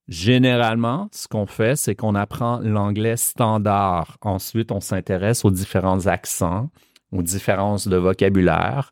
Généralement, 0.07 1.07
ce 1.12 1.27
qu'on 1.27 1.45
fait, 1.45 1.75
c'est 1.75 1.95
qu'on 1.95 2.15
apprend 2.15 2.59
l'anglais 2.59 3.15
standard. 3.15 4.17
Ensuite, 4.21 4.71
on 4.71 4.79
s'intéresse 4.79 5.45
aux 5.45 5.51
différents 5.51 6.07
accents, 6.07 6.69
aux 7.12 7.21
différences 7.21 7.88
de 7.88 7.95
vocabulaire, 7.95 8.91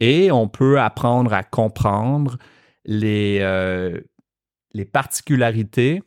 et 0.00 0.32
on 0.32 0.48
peut 0.48 0.80
apprendre 0.80 1.34
à 1.34 1.42
comprendre 1.42 2.38
les, 2.86 3.40
les 4.72 4.84
particularités 4.86 6.00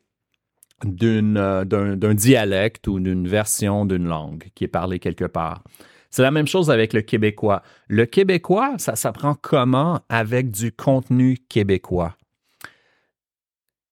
euh, 0.86 1.66
d'un 1.66 2.14
dialecte 2.14 2.88
ou 2.88 3.00
d'une 3.00 3.28
version 3.28 3.86
d'une 3.86 4.08
langue 4.08 4.46
qui 4.56 4.64
est 4.64 4.70
parlée 4.70 5.00
quelque 5.00 5.26
part. 5.26 5.64
C'est 6.10 6.24
la 6.24 6.32
même 6.32 6.48
chose 6.48 6.72
avec 6.72 6.94
le 6.94 7.02
québécois. 7.02 7.62
Le 7.88 8.06
québécois, 8.06 8.74
ça 8.78 8.96
s'apprend 8.96 9.36
comment 9.36 10.02
avec 10.10 10.50
du 10.50 10.72
contenu 10.72 11.38
québécois? 11.50 12.16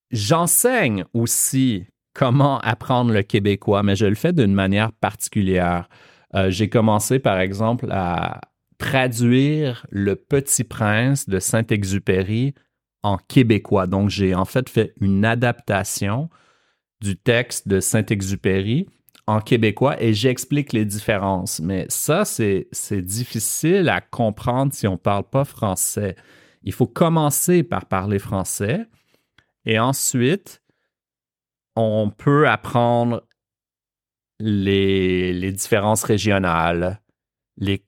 J'enseigne 0.10 1.06
aussi 1.14 1.86
comment 2.14 2.60
apprendre 2.60 3.12
le 3.14 3.22
québécois, 3.22 3.84
mais 3.84 3.96
je 3.96 4.06
le 4.06 4.16
fais 4.16 4.34
d'une 4.34 4.54
manière 4.54 4.92
particulière. 4.92 5.88
Euh, 6.34 6.50
j'ai 6.50 6.70
commencé, 6.70 7.20
par 7.20 7.40
exemple, 7.40 7.88
à 7.92 8.42
traduire 8.80 9.86
Le 9.90 10.16
Petit 10.16 10.64
Prince 10.64 11.30
de 11.30 11.40
Saint-Exupéry 11.40 12.56
en 13.04 13.18
québécois. 13.18 13.86
Donc, 13.86 14.10
j'ai 14.10 14.34
en 14.34 14.46
fait 14.46 14.70
fait 14.70 14.94
une 15.00 15.26
adaptation 15.26 16.30
du 17.02 17.16
texte 17.16 17.68
de 17.68 17.80
Saint-Exupéry 17.80 18.88
en 19.28 19.42
québécois 19.42 20.02
et 20.02 20.14
j'explique 20.14 20.74
les 20.74 20.86
différences. 20.86 21.60
Mais 21.60 21.86
ça, 21.90 22.24
c'est 22.26 23.02
difficile 23.02 23.90
à 23.90 24.02
comprendre 24.02 24.74
si 24.74 24.88
on 24.88 24.94
ne 24.94 24.98
parle 24.98 25.26
pas 25.30 25.44
français. 25.44 26.16
Il 26.64 26.74
faut 26.74 26.88
commencer 26.88 27.64
par 27.64 27.86
parler 27.86 28.20
français 28.20 28.88
et 29.66 29.80
ensuite, 29.80 30.64
on 31.76 32.10
peut 32.10 32.48
apprendre 32.48 33.28
les, 34.40 35.34
les 35.34 35.52
différences 35.52 36.04
régionales, 36.04 37.02
les, 37.58 37.86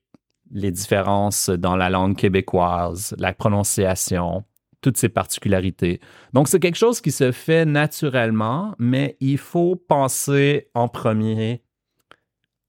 les 0.50 0.70
différences 0.70 1.48
dans 1.48 1.76
la 1.76 1.90
langue 1.90 2.16
québécoise, 2.16 3.14
la 3.18 3.32
prononciation, 3.32 4.44
toutes 4.80 4.96
ces 4.96 5.08
particularités. 5.08 6.00
Donc, 6.32 6.48
c'est 6.48 6.60
quelque 6.60 6.78
chose 6.78 7.00
qui 7.00 7.12
se 7.12 7.32
fait 7.32 7.64
naturellement, 7.64 8.74
mais 8.78 9.16
il 9.20 9.38
faut 9.38 9.76
penser 9.76 10.70
en 10.74 10.88
premier 10.88 11.62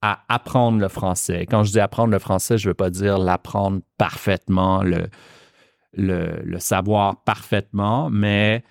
à 0.01 0.23
apprendre 0.29 0.79
le 0.79 0.87
français. 0.87 1.45
Quand 1.45 1.63
je 1.63 1.71
dis 1.71 1.79
apprendre 1.79 2.11
le 2.11 2.19
français, 2.19 2.57
je 2.57 2.67
ne 2.67 2.71
veux 2.71 2.75
pas 2.75 2.89
dire 2.89 3.17
l'apprendre 3.17 3.81
parfaitement, 3.97 4.83
le, 4.83 5.07
le, 5.93 6.59
savoir 6.59 7.23
parfaitement, 7.23 8.09
mais 8.09 8.63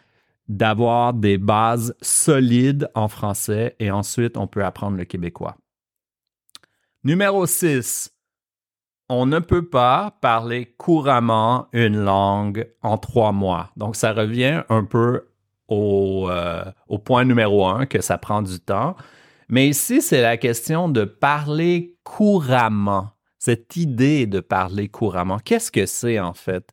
d'avoir 0.49 1.15
des 1.15 1.39
bases 1.39 1.95
solides 2.03 2.91
en 2.95 3.09
français 3.09 3.77
et 3.79 3.91
ensuite 3.91 4.37
on 4.37 4.49
peut 4.49 4.65
apprendre 4.65 4.97
le 4.97 5.05
québécois. 5.05 5.57
Numéro 7.05 7.47
6, 7.47 8.11
on 9.11 9.27
ne 9.27 9.41
peut 9.41 9.67
pas 9.67 10.17
parler 10.21 10.73
couramment 10.79 11.67
une 11.73 11.99
langue 11.99 12.69
en 12.81 12.97
trois 12.97 13.33
mois. 13.33 13.71
Donc, 13.77 13.97
ça 13.97 14.13
revient 14.13 14.63
un 14.69 14.85
peu 14.85 15.27
au, 15.67 16.29
euh, 16.31 16.65
au, 16.89 16.99
point 16.99 17.25
numéro 17.25 17.67
un, 17.67 17.87
que 17.87 18.01
ça 18.01 18.19
prend 18.19 18.41
du 18.41 18.61
temps. 18.61 18.95
Mais 19.49 19.69
ici, 19.69 20.01
c'est 20.01 20.23
la 20.23 20.37
question 20.37 20.89
de 20.89 21.05
parler 21.05 21.97
couramment. 22.05 23.11
Cette 23.39 23.77
idée 23.77 24.27
de 24.27 24.39
parler 24.39 24.89
couramment. 24.89 25.39
Qu'est-ce 25.45 25.73
que 25.73 25.87
c'est 25.87 26.21
en 26.21 26.33
fait? 26.33 26.71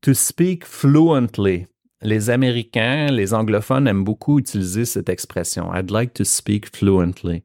To 0.00 0.14
speak 0.14 0.64
fluently. 0.64 1.66
Les 2.00 2.30
Américains, 2.30 3.08
les 3.08 3.34
anglophones 3.34 3.86
aiment 3.86 4.04
beaucoup 4.04 4.38
utiliser 4.38 4.86
cette 4.86 5.10
expression. 5.10 5.74
I'd 5.74 5.90
like 5.90 6.14
to 6.14 6.24
speak 6.24 6.74
fluently. 6.74 7.42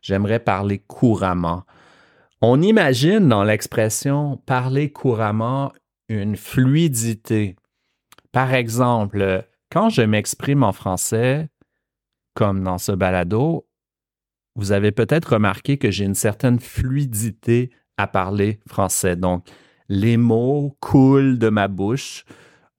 J'aimerais 0.00 0.38
parler 0.38 0.78
couramment. 0.78 1.64
On 2.46 2.60
imagine 2.60 3.26
dans 3.26 3.42
l'expression 3.42 4.36
parler 4.44 4.92
couramment 4.92 5.72
une 6.10 6.36
fluidité. 6.36 7.56
Par 8.32 8.52
exemple, 8.52 9.46
quand 9.72 9.88
je 9.88 10.02
m'exprime 10.02 10.62
en 10.62 10.72
français, 10.72 11.48
comme 12.34 12.62
dans 12.62 12.76
ce 12.76 12.92
balado, 12.92 13.66
vous 14.56 14.72
avez 14.72 14.92
peut-être 14.92 15.32
remarqué 15.32 15.78
que 15.78 15.90
j'ai 15.90 16.04
une 16.04 16.14
certaine 16.14 16.60
fluidité 16.60 17.70
à 17.96 18.06
parler 18.06 18.60
français. 18.68 19.16
Donc, 19.16 19.46
les 19.88 20.18
mots 20.18 20.76
coulent 20.80 21.38
de 21.38 21.48
ma 21.48 21.66
bouche. 21.66 22.26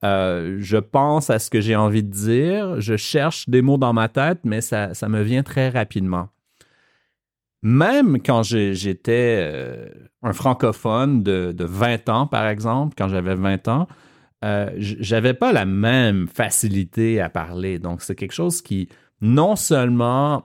Euh, 0.04 0.58
je 0.60 0.76
pense 0.76 1.28
à 1.28 1.40
ce 1.40 1.50
que 1.50 1.60
j'ai 1.60 1.74
envie 1.74 2.04
de 2.04 2.12
dire. 2.12 2.80
Je 2.80 2.96
cherche 2.96 3.48
des 3.48 3.62
mots 3.62 3.78
dans 3.78 3.92
ma 3.92 4.08
tête, 4.08 4.38
mais 4.44 4.60
ça 4.60 5.08
me 5.08 5.22
vient 5.22 5.42
très 5.42 5.70
rapidement 5.70 6.28
même 7.66 8.22
quand 8.22 8.44
j'étais 8.44 9.38
euh, 9.40 9.88
un 10.22 10.32
francophone 10.32 11.24
de, 11.24 11.52
20 11.58 12.08
ans, 12.08 12.28
par 12.28 12.46
exemple, 12.46 12.94
quand 12.96 13.08
j'avais 13.08 13.34
20 13.34 13.66
ans, 13.66 13.88
euh, 14.44 14.70
j'avais 14.76 15.34
pas 15.34 15.52
la 15.52 15.64
même 15.64 16.28
facilité 16.28 17.20
à 17.20 17.28
parler. 17.28 17.80
Donc, 17.80 18.02
c'est 18.02 18.14
quelque 18.14 18.34
chose 18.34 18.62
qui, 18.62 18.88
non 19.20 19.56
seulement 19.56 20.44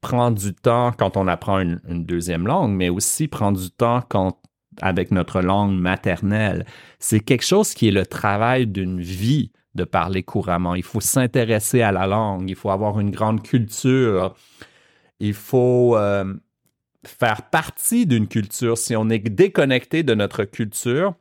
prend 0.00 0.32
du 0.32 0.52
temps 0.52 0.90
quand 0.90 1.16
on 1.16 1.28
apprend 1.28 1.60
une, 1.60 1.78
deuxième 1.86 2.48
langue, 2.48 2.72
mais 2.72 2.88
aussi 2.88 3.28
prend 3.28 3.52
du 3.52 3.70
temps 3.70 4.02
quand, 4.08 4.40
avec 4.82 5.12
notre 5.12 5.42
langue 5.42 5.78
maternelle. 5.78 6.66
C'est 6.98 7.20
quelque 7.20 7.46
chose 7.46 7.74
qui 7.74 7.88
est 7.88 7.92
le 7.92 8.06
travail 8.06 8.66
d'une 8.66 9.00
vie 9.00 9.52
de 9.76 9.84
parler 9.84 10.24
couramment. 10.24 10.74
Il 10.74 10.82
faut 10.82 11.00
s'intéresser 11.00 11.82
à 11.82 11.92
la 11.92 12.08
langue, 12.08 12.50
il 12.50 12.56
faut 12.56 12.70
avoir 12.70 12.98
une 12.98 13.12
grande 13.12 13.40
culture 13.40 14.34
il 15.20 15.34
faut 15.34 15.96
euh, 15.96 16.34
faire 17.06 17.48
partie 17.50 18.06
d'une 18.06 18.26
culture. 18.26 18.76
Si 18.78 18.96
on 18.96 19.08
est 19.08 19.18
déconnecté 19.18 20.02
de 20.02 20.14
notre 20.14 20.44
culture, 20.44 21.14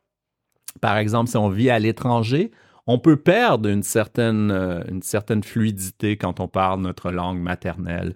par 0.81 0.97
exemple, 0.97 1.29
si 1.29 1.37
on 1.37 1.49
vit 1.49 1.69
à 1.69 1.79
l'étranger, 1.79 2.51
on 2.87 2.97
peut 2.97 3.17
perdre 3.17 3.69
une 3.69 3.83
certaine, 3.83 4.51
euh, 4.51 4.81
une 4.89 5.03
certaine 5.03 5.43
fluidité 5.43 6.17
quand 6.17 6.39
on 6.39 6.47
parle 6.47 6.81
notre 6.81 7.11
langue 7.11 7.39
maternelle. 7.39 8.15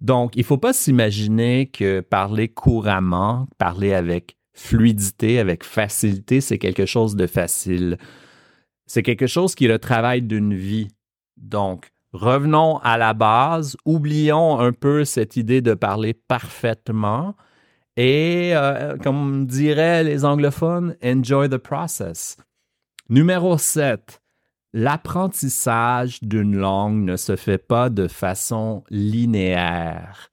Donc, 0.00 0.36
il 0.36 0.40
ne 0.40 0.44
faut 0.44 0.58
pas 0.58 0.72
s'imaginer 0.72 1.66
que 1.66 2.00
parler 2.00 2.48
couramment, 2.48 3.48
parler 3.58 3.94
avec 3.94 4.36
fluidité, 4.52 5.38
avec 5.38 5.64
facilité, 5.64 6.40
c'est 6.40 6.58
quelque 6.58 6.86
chose 6.86 7.16
de 7.16 7.26
facile. 7.26 7.98
C'est 8.86 9.02
quelque 9.02 9.26
chose 9.26 9.54
qui 9.54 9.64
est 9.64 9.68
le 9.68 9.78
travail 9.78 10.22
d'une 10.22 10.54
vie. 10.54 10.88
Donc, 11.36 11.92
revenons 12.12 12.78
à 12.78 12.98
la 12.98 13.14
base, 13.14 13.76
oublions 13.84 14.60
un 14.60 14.72
peu 14.72 15.04
cette 15.04 15.36
idée 15.36 15.60
de 15.60 15.74
parler 15.74 16.14
parfaitement 16.14 17.34
et, 17.96 18.52
euh, 18.54 18.96
comme 18.98 19.46
diraient 19.46 20.04
les 20.04 20.24
anglophones, 20.24 20.96
enjoy 21.04 21.48
the 21.48 21.58
process. 21.58 22.36
Numéro 23.08 23.58
7. 23.58 24.20
L'apprentissage 24.72 26.22
d'une 26.22 26.56
langue 26.56 27.04
ne 27.04 27.16
se 27.16 27.36
fait 27.36 27.58
pas 27.58 27.90
de 27.90 28.08
façon 28.08 28.84
linéaire. 28.88 30.30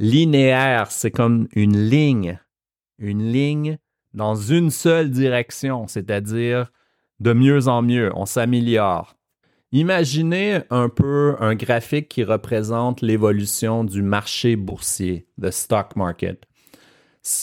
Linéaire, 0.00 0.90
c'est 0.90 1.12
comme 1.12 1.46
une 1.54 1.78
ligne, 1.78 2.40
une 2.98 3.30
ligne 3.30 3.78
dans 4.14 4.34
une 4.34 4.70
seule 4.70 5.10
direction, 5.10 5.86
c'est-à-dire 5.86 6.72
de 7.20 7.32
mieux 7.32 7.68
en 7.68 7.82
mieux, 7.82 8.10
on 8.16 8.26
s'améliore. 8.26 9.14
Imaginez 9.74 10.60
un 10.68 10.90
peu 10.90 11.34
un 11.40 11.54
graphique 11.54 12.08
qui 12.10 12.24
représente 12.24 13.00
l'évolution 13.00 13.84
du 13.84 14.02
marché 14.02 14.54
boursier, 14.54 15.26
the 15.40 15.50
stock 15.50 15.96
market. 15.96 16.44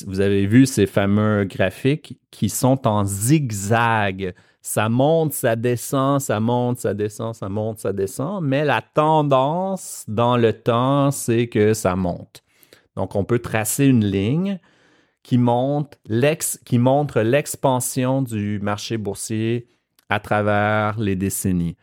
Vous 0.05 0.19
avez 0.19 0.45
vu 0.45 0.67
ces 0.67 0.85
fameux 0.85 1.45
graphiques 1.45 2.19
qui 2.29 2.49
sont 2.49 2.87
en 2.87 3.03
zigzag. 3.03 4.35
Ça 4.61 4.89
monte, 4.89 5.33
ça 5.33 5.55
descend, 5.55 6.21
ça 6.21 6.39
monte, 6.39 6.77
ça 6.77 6.93
descend, 6.93 7.33
ça 7.33 7.49
monte, 7.49 7.79
ça 7.79 7.93
descend, 7.93 8.43
mais 8.43 8.63
la 8.63 8.83
tendance 8.83 10.03
dans 10.07 10.37
le 10.37 10.53
temps, 10.53 11.09
c'est 11.09 11.47
que 11.47 11.73
ça 11.73 11.95
monte. 11.95 12.43
Donc, 12.95 13.15
on 13.15 13.23
peut 13.23 13.39
tracer 13.39 13.85
une 13.85 14.05
ligne 14.05 14.59
qui, 15.23 15.39
monte 15.39 15.97
qui 16.63 16.77
montre 16.77 17.21
l'expansion 17.21 18.21
du 18.21 18.59
marché 18.59 18.97
boursier 18.97 19.67
à 20.09 20.19
travers 20.19 20.99
les 20.99 21.15
décennies 21.15 21.75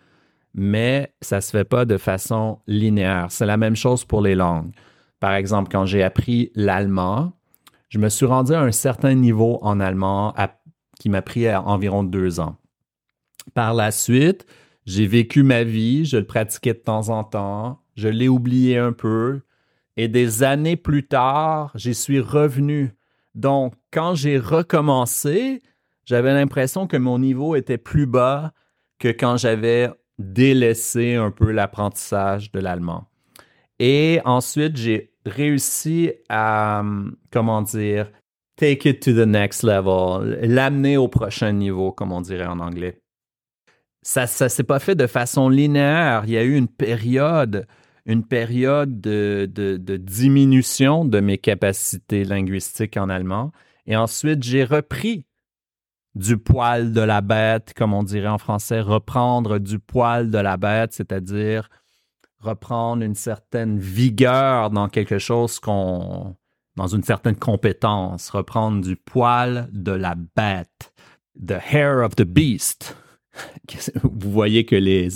mais 0.56 1.14
ça 1.20 1.36
ne 1.36 1.40
se 1.42 1.50
fait 1.50 1.64
pas 1.64 1.84
de 1.84 1.98
façon 1.98 2.58
linéaire. 2.66 3.26
C'est 3.28 3.46
la 3.46 3.58
même 3.58 3.76
chose 3.76 4.04
pour 4.04 4.22
les 4.22 4.34
langues. 4.34 4.72
Par 5.20 5.34
exemple, 5.34 5.70
quand 5.70 5.84
j'ai 5.84 6.02
appris 6.02 6.50
l'allemand, 6.54 7.32
je 7.90 7.98
me 7.98 8.08
suis 8.08 8.26
rendu 8.26 8.54
à 8.54 8.60
un 8.62 8.72
certain 8.72 9.14
niveau 9.14 9.58
en 9.62 9.78
allemand 9.80 10.34
qui 10.98 11.10
m'a 11.10 11.22
pris 11.22 11.54
environ 11.54 12.02
deux 12.02 12.40
ans. 12.40 12.56
Par 13.54 13.74
la 13.74 13.90
suite, 13.90 14.46
j'ai 14.86 15.06
vécu 15.06 15.42
ma 15.42 15.62
vie, 15.62 16.04
je 16.06 16.16
le 16.16 16.26
pratiquais 16.26 16.72
de 16.72 16.78
temps 16.78 17.10
en 17.10 17.22
temps, 17.22 17.82
je 17.94 18.08
l'ai 18.08 18.28
oublié 18.28 18.78
un 18.78 18.92
peu, 18.92 19.42
et 19.96 20.08
des 20.08 20.42
années 20.42 20.76
plus 20.76 21.06
tard, 21.06 21.72
j'y 21.74 21.94
suis 21.94 22.20
revenu. 22.20 22.94
Donc, 23.34 23.74
quand 23.92 24.14
j'ai 24.14 24.38
recommencé, 24.38 25.62
j'avais 26.04 26.32
l'impression 26.32 26.86
que 26.86 26.96
mon 26.96 27.18
niveau 27.18 27.56
était 27.56 27.78
plus 27.78 28.06
bas 28.06 28.52
que 28.98 29.08
quand 29.08 29.36
j'avais 29.36 29.90
délaissé 30.18 31.14
un 31.14 31.30
peu 31.30 31.50
l'apprentissage 31.50 32.50
de 32.52 32.60
l'allemand. 32.60 33.08
Et 33.78 34.20
ensuite, 34.24 34.76
j'ai 34.76 35.12
réussi 35.26 36.12
à, 36.28 36.82
comment 37.30 37.62
dire, 37.62 38.10
take 38.56 38.88
it 38.88 39.00
to 39.00 39.12
the 39.12 39.26
next 39.26 39.62
level, 39.62 40.38
l'amener 40.42 40.96
au 40.96 41.08
prochain 41.08 41.52
niveau, 41.52 41.92
comme 41.92 42.12
on 42.12 42.22
dirait 42.22 42.46
en 42.46 42.60
anglais. 42.60 43.00
Ça 44.02 44.22
ne 44.22 44.48
s'est 44.48 44.64
pas 44.64 44.78
fait 44.78 44.94
de 44.94 45.06
façon 45.06 45.48
linéaire. 45.48 46.22
Il 46.26 46.30
y 46.30 46.38
a 46.38 46.44
eu 46.44 46.56
une 46.56 46.68
période, 46.68 47.66
une 48.06 48.24
période 48.24 49.00
de, 49.00 49.50
de 49.52 49.96
diminution 49.96 51.04
de 51.04 51.18
mes 51.20 51.38
capacités 51.38 52.24
linguistiques 52.24 52.96
en 52.96 53.08
allemand. 53.08 53.50
Et 53.86 53.96
ensuite, 53.96 54.42
j'ai 54.44 54.64
repris 54.64 55.25
du 56.16 56.38
poil 56.38 56.92
de 56.92 57.02
la 57.02 57.20
bête, 57.20 57.74
comme 57.76 57.92
on 57.92 58.02
dirait 58.02 58.26
en 58.26 58.38
français, 58.38 58.80
reprendre 58.80 59.58
du 59.58 59.78
poil 59.78 60.30
de 60.30 60.38
la 60.38 60.56
bête, 60.56 60.94
c'est-à-dire 60.94 61.68
reprendre 62.40 63.02
une 63.02 63.14
certaine 63.14 63.78
vigueur 63.78 64.70
dans 64.70 64.88
quelque 64.88 65.18
chose 65.18 65.60
qu'on, 65.60 66.34
dans 66.74 66.86
une 66.86 67.02
certaine 67.02 67.36
compétence, 67.36 68.30
reprendre 68.30 68.80
du 68.80 68.96
poil 68.96 69.68
de 69.72 69.92
la 69.92 70.14
bête, 70.14 70.94
the 71.38 71.58
hair 71.70 71.98
of 71.98 72.16
the 72.16 72.24
beast. 72.24 72.96
Vous 74.02 74.32
voyez 74.32 74.64
que 74.64 74.76
les, 74.76 75.08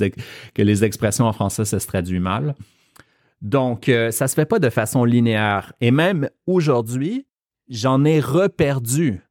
que 0.55 0.63
les 0.63 0.85
expressions 0.85 1.25
en 1.25 1.33
français, 1.33 1.65
ça 1.65 1.81
se 1.81 1.87
traduit 1.87 2.21
mal. 2.21 2.55
Donc, 3.41 3.89
euh, 3.89 4.11
ça 4.11 4.29
se 4.29 4.35
fait 4.35 4.45
pas 4.45 4.59
de 4.59 4.69
façon 4.69 5.05
linéaire. 5.05 5.73
Et 5.81 5.93
même 5.93 6.29
aujourd'hui, 6.47 7.27
j'en 7.71 8.05
ai 8.05 8.21
reperdu 8.21 9.23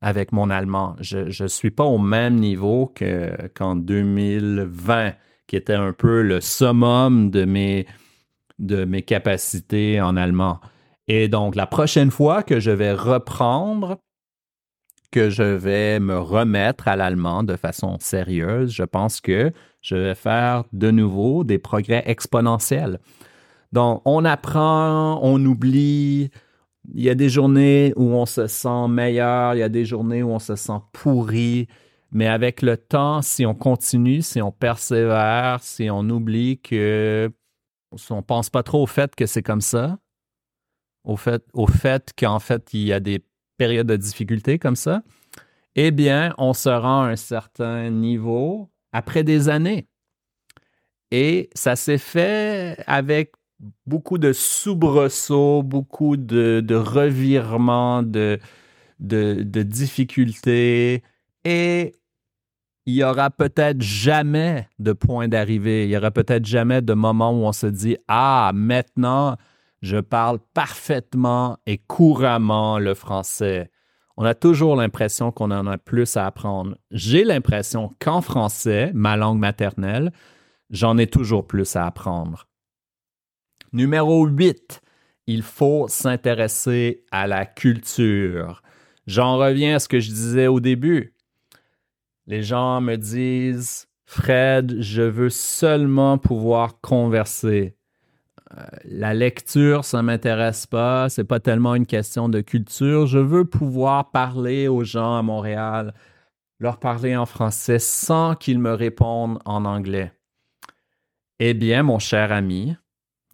avec 0.00 0.32
mon 0.32 0.50
allemand. 0.50 0.96
Je 1.00 1.42
ne 1.42 1.48
suis 1.48 1.70
pas 1.70 1.84
au 1.84 1.98
même 1.98 2.36
niveau 2.36 2.92
qu'en 3.54 3.76
2020 3.76 5.12
qui 5.46 5.56
était 5.56 5.74
un 5.74 5.92
peu 5.92 6.22
le 6.22 6.40
summum 6.40 7.30
de 7.30 7.44
mes, 7.44 7.86
de 8.58 8.84
mes 8.84 9.02
capacités 9.02 10.00
en 10.00 10.16
allemand. 10.16 10.60
Et 11.08 11.28
donc, 11.28 11.54
la 11.54 11.66
prochaine 11.66 12.10
fois 12.10 12.42
que 12.42 12.58
je 12.58 12.72
vais 12.72 12.92
reprendre, 12.92 13.98
que 15.12 15.30
je 15.30 15.44
vais 15.44 16.00
me 16.00 16.18
remettre 16.18 16.88
à 16.88 16.96
l'allemand 16.96 17.44
de 17.44 17.56
façon 17.56 17.96
sérieuse, 18.00 18.72
je 18.72 18.82
pense 18.82 19.20
que 19.20 19.52
je 19.80 19.94
vais 19.94 20.14
faire 20.16 20.64
de 20.72 20.90
nouveau 20.90 21.44
des 21.44 21.58
progrès 21.58 22.02
exponentiels. 22.06 22.98
Donc, 23.72 24.02
on 24.04 24.24
apprend, 24.24 25.20
on 25.22 25.44
oublie. 25.44 26.30
Il 26.94 27.02
y 27.02 27.10
a 27.10 27.14
des 27.14 27.28
journées 27.28 27.92
où 27.96 28.14
on 28.14 28.26
se 28.26 28.46
sent 28.46 28.88
meilleur, 28.88 29.54
il 29.54 29.58
y 29.58 29.62
a 29.62 29.68
des 29.68 29.84
journées 29.84 30.22
où 30.22 30.30
on 30.30 30.38
se 30.38 30.56
sent 30.56 30.80
pourri. 30.92 31.68
Mais 32.12 32.28
avec 32.28 32.62
le 32.62 32.76
temps, 32.76 33.22
si 33.22 33.44
on 33.44 33.54
continue, 33.54 34.22
si 34.22 34.40
on 34.40 34.52
persévère, 34.52 35.58
si 35.62 35.90
on 35.90 36.08
oublie 36.08 36.58
que 36.60 37.30
on 38.10 38.22
pense 38.22 38.50
pas 38.50 38.62
trop 38.62 38.82
au 38.82 38.86
fait 38.86 39.14
que 39.14 39.26
c'est 39.26 39.42
comme 39.42 39.60
ça, 39.60 39.98
au 41.04 41.16
fait, 41.16 41.44
au 41.52 41.66
fait 41.66 42.12
qu'en 42.18 42.38
fait, 42.38 42.74
il 42.74 42.82
y 42.82 42.92
a 42.92 43.00
des 43.00 43.24
périodes 43.56 43.86
de 43.86 43.96
difficulté 43.96 44.58
comme 44.58 44.76
ça, 44.76 45.02
eh 45.76 45.90
bien, 45.90 46.34
on 46.38 46.52
se 46.52 46.68
rend 46.68 47.02
à 47.02 47.08
un 47.08 47.16
certain 47.16 47.90
niveau 47.90 48.70
après 48.92 49.24
des 49.24 49.48
années. 49.48 49.88
Et 51.10 51.50
ça 51.54 51.76
s'est 51.76 51.98
fait 51.98 52.82
avec 52.86 53.32
beaucoup 53.86 54.18
de 54.18 54.32
soubresauts, 54.32 55.62
beaucoup 55.62 56.16
de, 56.16 56.74
revirements, 56.74 58.02
de, 58.02 58.38
de, 59.00 59.62
difficultés. 59.62 61.02
Et 61.44 61.92
il 62.86 62.94
y 62.94 63.04
aura 63.04 63.30
peut-être 63.30 63.80
jamais 63.80 64.68
de 64.78 64.92
point 64.92 65.28
d'arrivée. 65.28 65.84
Il 65.84 65.90
y 65.90 65.96
aura 65.96 66.10
peut-être 66.10 66.46
jamais 66.46 66.82
de 66.82 66.94
moment 66.94 67.32
où 67.32 67.44
on 67.44 67.52
se 67.52 67.66
dit 67.66 67.96
Ah, 68.08 68.52
maintenant, 68.54 69.36
je 69.82 69.98
parle 69.98 70.38
parfaitement 70.54 71.58
et 71.66 71.78
couramment 71.78 72.78
le 72.78 72.94
français. 72.94 73.70
On 74.16 74.24
a 74.24 74.34
toujours 74.34 74.76
l'impression 74.76 75.30
qu'on 75.30 75.50
en 75.50 75.66
a 75.66 75.76
plus 75.76 76.16
à 76.16 76.26
apprendre. 76.26 76.76
J'ai 76.90 77.22
l'impression 77.22 77.90
qu'en 78.00 78.22
français, 78.22 78.90
ma 78.94 79.16
langue 79.16 79.38
maternelle, 79.38 80.10
j'en 80.70 80.96
ai 80.96 81.06
toujours 81.06 81.46
plus 81.46 81.76
à 81.76 81.86
apprendre. 81.86 82.46
Numéro 83.76 84.26
8, 84.26 84.80
il 85.26 85.42
faut 85.42 85.84
s'intéresser 85.86 87.04
à 87.10 87.26
la 87.26 87.44
culture. 87.44 88.62
J'en 89.06 89.36
reviens 89.36 89.76
à 89.76 89.78
ce 89.80 89.86
que 89.86 90.00
je 90.00 90.08
disais 90.08 90.46
au 90.46 90.60
début. 90.60 91.12
Les 92.26 92.42
gens 92.42 92.80
me 92.80 92.96
disent, 92.96 93.86
Fred, 94.06 94.80
je 94.80 95.02
veux 95.02 95.28
seulement 95.28 96.16
pouvoir 96.16 96.80
converser. 96.80 97.76
Euh, 98.56 98.64
la 98.86 99.12
lecture, 99.12 99.84
ça 99.84 100.00
m'intéresse 100.00 100.66
pas. 100.66 101.10
C'est 101.10 101.24
pas 101.24 101.40
tellement 101.40 101.74
une 101.74 101.84
question 101.84 102.30
de 102.30 102.40
culture. 102.40 103.06
Je 103.06 103.18
veux 103.18 103.44
pouvoir 103.44 104.10
parler 104.10 104.68
aux 104.68 104.84
gens 104.84 105.18
à 105.18 105.22
Montréal, 105.22 105.92
leur 106.60 106.78
parler 106.78 107.14
en 107.14 107.26
français 107.26 107.78
sans 107.78 108.36
qu'ils 108.36 108.58
me 108.58 108.72
répondent 108.72 109.38
en 109.44 109.66
anglais. 109.66 110.12
Eh 111.40 111.52
bien, 111.52 111.82
mon 111.82 111.98
cher 111.98 112.32
ami, 112.32 112.74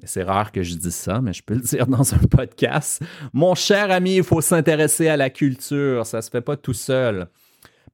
c'est 0.04 0.22
rare 0.22 0.52
que 0.52 0.62
je 0.62 0.74
dise 0.74 0.94
ça, 0.94 1.20
mais 1.20 1.32
je 1.32 1.42
peux 1.42 1.54
le 1.54 1.60
dire 1.60 1.86
dans 1.86 2.14
un 2.14 2.18
podcast. 2.18 3.02
Mon 3.32 3.54
cher 3.54 3.90
ami, 3.90 4.16
il 4.16 4.24
faut 4.24 4.40
s'intéresser 4.40 5.08
à 5.08 5.16
la 5.16 5.30
culture. 5.30 6.06
Ça 6.06 6.18
ne 6.18 6.22
se 6.22 6.30
fait 6.30 6.40
pas 6.40 6.56
tout 6.56 6.74
seul. 6.74 7.28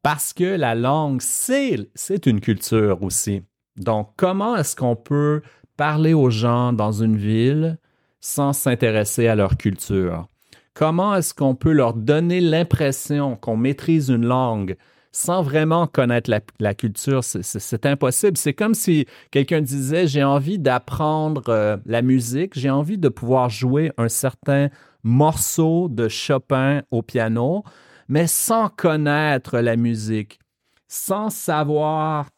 Parce 0.02 0.32
que 0.32 0.44
la 0.44 0.74
langue, 0.74 1.20
c'est 1.20 2.26
une 2.26 2.40
culture 2.40 3.02
aussi. 3.02 3.42
Donc, 3.76 4.12
comment 4.16 4.56
est-ce 4.56 4.74
qu'on 4.74 4.96
peut 4.96 5.42
parler 5.76 6.14
aux 6.14 6.30
gens 6.30 6.72
dans 6.72 6.92
une 6.92 7.16
ville 7.16 7.78
sans 8.20 8.52
s'intéresser 8.52 9.28
à 9.28 9.34
leur 9.34 9.56
culture? 9.56 10.28
Comment 10.74 11.14
est-ce 11.14 11.34
qu'on 11.34 11.54
peut 11.54 11.72
leur 11.72 11.94
donner 11.94 12.40
l'impression 12.40 13.36
qu'on 13.36 13.56
maîtrise 13.56 14.08
une 14.08 14.26
langue 14.26 14.76
sans 15.18 15.42
vraiment 15.42 15.86
connaître 15.86 16.30
la, 16.60 16.74
culture? 16.74 17.24
C'est 17.24 17.86
impossible. 17.86 18.36
C'est 18.36 18.54
comme 18.54 18.74
si 18.74 19.06
quelqu'un 19.32 19.60
disait, 19.60 20.06
j'ai 20.06 20.22
envie 20.22 20.58
d'apprendre 20.58 21.48
euh, 21.48 21.76
la 21.86 22.02
musique, 22.02 22.56
j'ai 22.56 22.70
envie 22.70 22.98
de 22.98 23.08
pouvoir 23.08 23.50
jouer 23.50 23.90
un 23.98 24.08
certain 24.08 24.68
morceau 25.02 25.88
de 25.88 26.08
Chopin 26.08 26.82
au 26.92 27.02
piano, 27.02 27.64
mais 28.08 28.28
sans 28.28 28.68
connaître 28.68 29.58
la 29.58 29.76
musique, 29.76 30.38
sans 30.86 31.30
savoir 31.30 32.28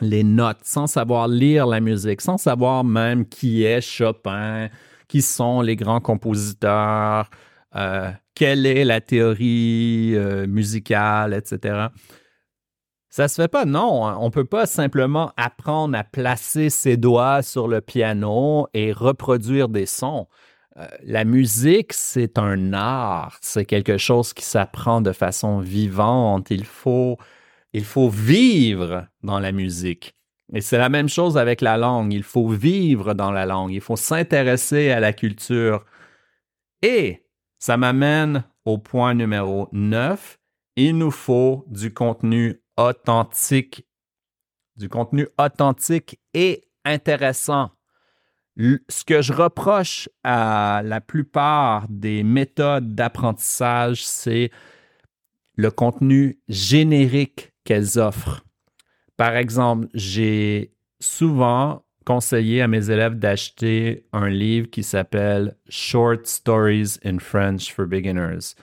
les 0.00 0.22
notes, 0.22 0.60
sans 0.62 0.86
savoir 0.86 1.28
lire 1.28 1.66
la 1.66 1.80
musique, 1.80 2.20
sans 2.20 2.36
savoir 2.36 2.84
même 2.84 3.26
qui 3.26 3.64
est 3.64 3.80
Chopin, 3.80 4.68
qui 5.08 5.22
sont 5.22 5.62
les 5.62 5.76
grands 5.76 6.00
compositeurs, 6.00 7.30
euh, 7.74 8.10
quelle 8.40 8.64
est 8.64 8.86
la 8.86 9.02
théorie 9.02 10.12
euh, 10.14 10.46
musicale, 10.46 11.34
etc. 11.34 11.88
Ça 13.10 13.28
se 13.28 13.34
fait 13.42 13.48
pas, 13.48 13.66
non. 13.66 14.02
On 14.18 14.30
peut 14.30 14.46
pas 14.46 14.64
simplement 14.64 15.30
apprendre 15.36 15.94
à 15.98 16.04
placer 16.04 16.70
ses 16.70 16.96
doigts 16.96 17.42
sur 17.42 17.68
le 17.68 17.82
piano 17.82 18.66
et 18.72 18.92
reproduire 18.92 19.68
des 19.68 19.84
sons. 19.84 20.26
Euh, 20.78 20.86
la 21.02 21.26
musique, 21.26 21.92
c'est 21.92 22.38
un 22.38 22.72
art, 22.72 23.36
c'est 23.42 23.66
quelque 23.66 23.98
chose 23.98 24.32
qui 24.32 24.46
s'apprend 24.46 25.02
de 25.02 25.12
façon 25.12 25.60
vivante. 25.60 26.46
Il 26.50 26.64
faut, 26.64 27.18
il 27.74 27.84
faut 27.84 28.08
vivre 28.08 29.06
dans 29.22 29.38
la 29.38 29.52
musique. 29.52 30.14
Et 30.54 30.62
c'est 30.62 30.78
la 30.78 30.88
même 30.88 31.10
chose 31.10 31.36
avec 31.36 31.60
la 31.60 31.76
langue. 31.76 32.14
Il 32.14 32.22
faut 32.22 32.48
vivre 32.48 33.12
dans 33.12 33.32
la 33.32 33.44
langue. 33.44 33.72
Il 33.72 33.82
faut 33.82 33.96
s'intéresser 33.96 34.90
à 34.92 34.98
la 34.98 35.12
culture. 35.12 35.84
Et 36.80 37.22
ça 37.60 37.76
m'amène 37.76 38.42
au 38.64 38.78
point 38.78 39.14
numéro 39.14 39.68
9. 39.70 40.38
Il 40.74 40.98
nous 40.98 41.12
faut 41.12 41.64
du 41.68 41.94
contenu 41.94 42.60
authentique. 42.76 43.86
Du 44.76 44.88
contenu 44.88 45.28
authentique 45.38 46.18
et 46.34 46.64
intéressant 46.84 47.70
ce 48.88 49.04
que 49.04 49.22
je 49.22 49.32
reproche 49.32 50.08
à 50.22 50.82
la 50.84 51.00
plupart 51.00 51.86
des 51.88 52.22
méthodes 52.22 52.94
d'apprentissage, 52.94 54.04
c'est 54.04 54.50
le 55.54 55.70
contenu 55.70 56.40
générique 56.48 57.52
qu'elles 57.64 57.98
offrent. 57.98 58.44
Par 59.16 59.36
exemple, 59.36 59.88
j'ai 59.94 60.74
souvent 61.00 61.84
conseillé 62.04 62.62
à 62.62 62.68
mes 62.68 62.90
élèves 62.90 63.18
d'acheter 63.18 64.06
un 64.12 64.28
livre 64.28 64.68
qui 64.70 64.82
s'appelle 64.82 65.56
Short 65.68 66.26
Stories 66.26 66.98
in 67.04 67.18
French 67.18 67.72
for 67.72 67.86
Beginners. 67.86 68.54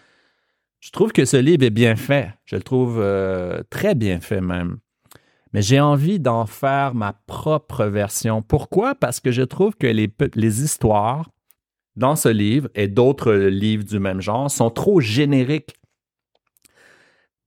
Je 0.79 0.91
trouve 0.91 1.11
que 1.11 1.25
ce 1.25 1.37
livre 1.37 1.63
est 1.63 1.69
bien 1.69 1.95
fait. 1.95 2.33
Je 2.45 2.55
le 2.55 2.63
trouve 2.63 2.99
euh, 2.99 3.61
très 3.69 3.95
bien 3.95 4.19
fait 4.19 4.41
même. 4.41 4.77
mais 5.53 5.61
j'ai 5.61 5.79
envie 5.79 6.19
d'en 6.19 6.45
faire 6.45 6.93
ma 6.93 7.13
propre 7.13 7.85
version. 7.85 8.41
Pourquoi? 8.41 8.95
Parce 8.95 9.19
que 9.19 9.31
je 9.31 9.43
trouve 9.43 9.75
que 9.75 9.87
les 9.87 10.63
histoires 10.63 11.29
dans 11.97 12.15
ce 12.15 12.29
livre 12.29 12.69
et 12.75 12.87
d'autres 12.87 13.33
livres 13.33 13.83
du 13.83 13.99
même 13.99 14.21
genre 14.21 14.49
sont 14.49 14.69
trop 14.69 15.01
génériques. 15.01 15.75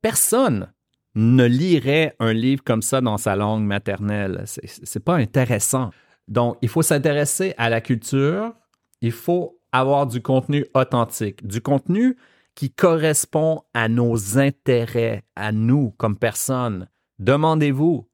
Personne 0.02 0.72
ne 1.14 1.44
lirait 1.44 2.14
un 2.18 2.32
livre 2.32 2.62
comme 2.64 2.82
ça 2.82 3.00
dans 3.00 3.18
sa 3.18 3.36
langue 3.36 3.64
maternelle. 3.64 4.44
C'est 4.44 5.04
pas 5.04 5.16
intéressant. 5.16 5.90
Donc, 6.28 6.56
il 6.62 6.68
faut 6.68 6.82
s'intéresser 6.82 7.54
à 7.58 7.68
la 7.68 7.80
culture. 7.80 8.52
Il 9.00 9.12
faut 9.12 9.58
avoir 9.72 10.06
du 10.06 10.22
contenu 10.22 10.66
authentique, 10.74 11.46
du 11.46 11.60
contenu 11.60 12.16
qui 12.54 12.70
correspond 12.70 13.62
à 13.74 13.88
nos 13.88 14.38
intérêts, 14.38 15.24
à 15.36 15.52
nous 15.52 15.92
comme 15.96 16.16
personnes. 16.16 16.88
Demandez-vous, 17.18 18.08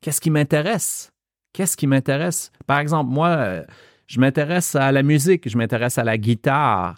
qu'est-ce 0.00 0.20
qui 0.20 0.30
m'intéresse? 0.30 1.12
Qu'est-ce 1.52 1.76
qui 1.76 1.86
m'intéresse? 1.86 2.50
Par 2.66 2.78
exemple, 2.80 3.10
moi, 3.10 3.28
euh, 3.28 3.64
je 4.06 4.20
m'intéresse 4.20 4.74
à 4.74 4.92
la 4.92 5.02
musique, 5.02 5.48
je 5.48 5.56
m'intéresse 5.56 5.98
à 5.98 6.04
la 6.04 6.18
guitare. 6.18 6.96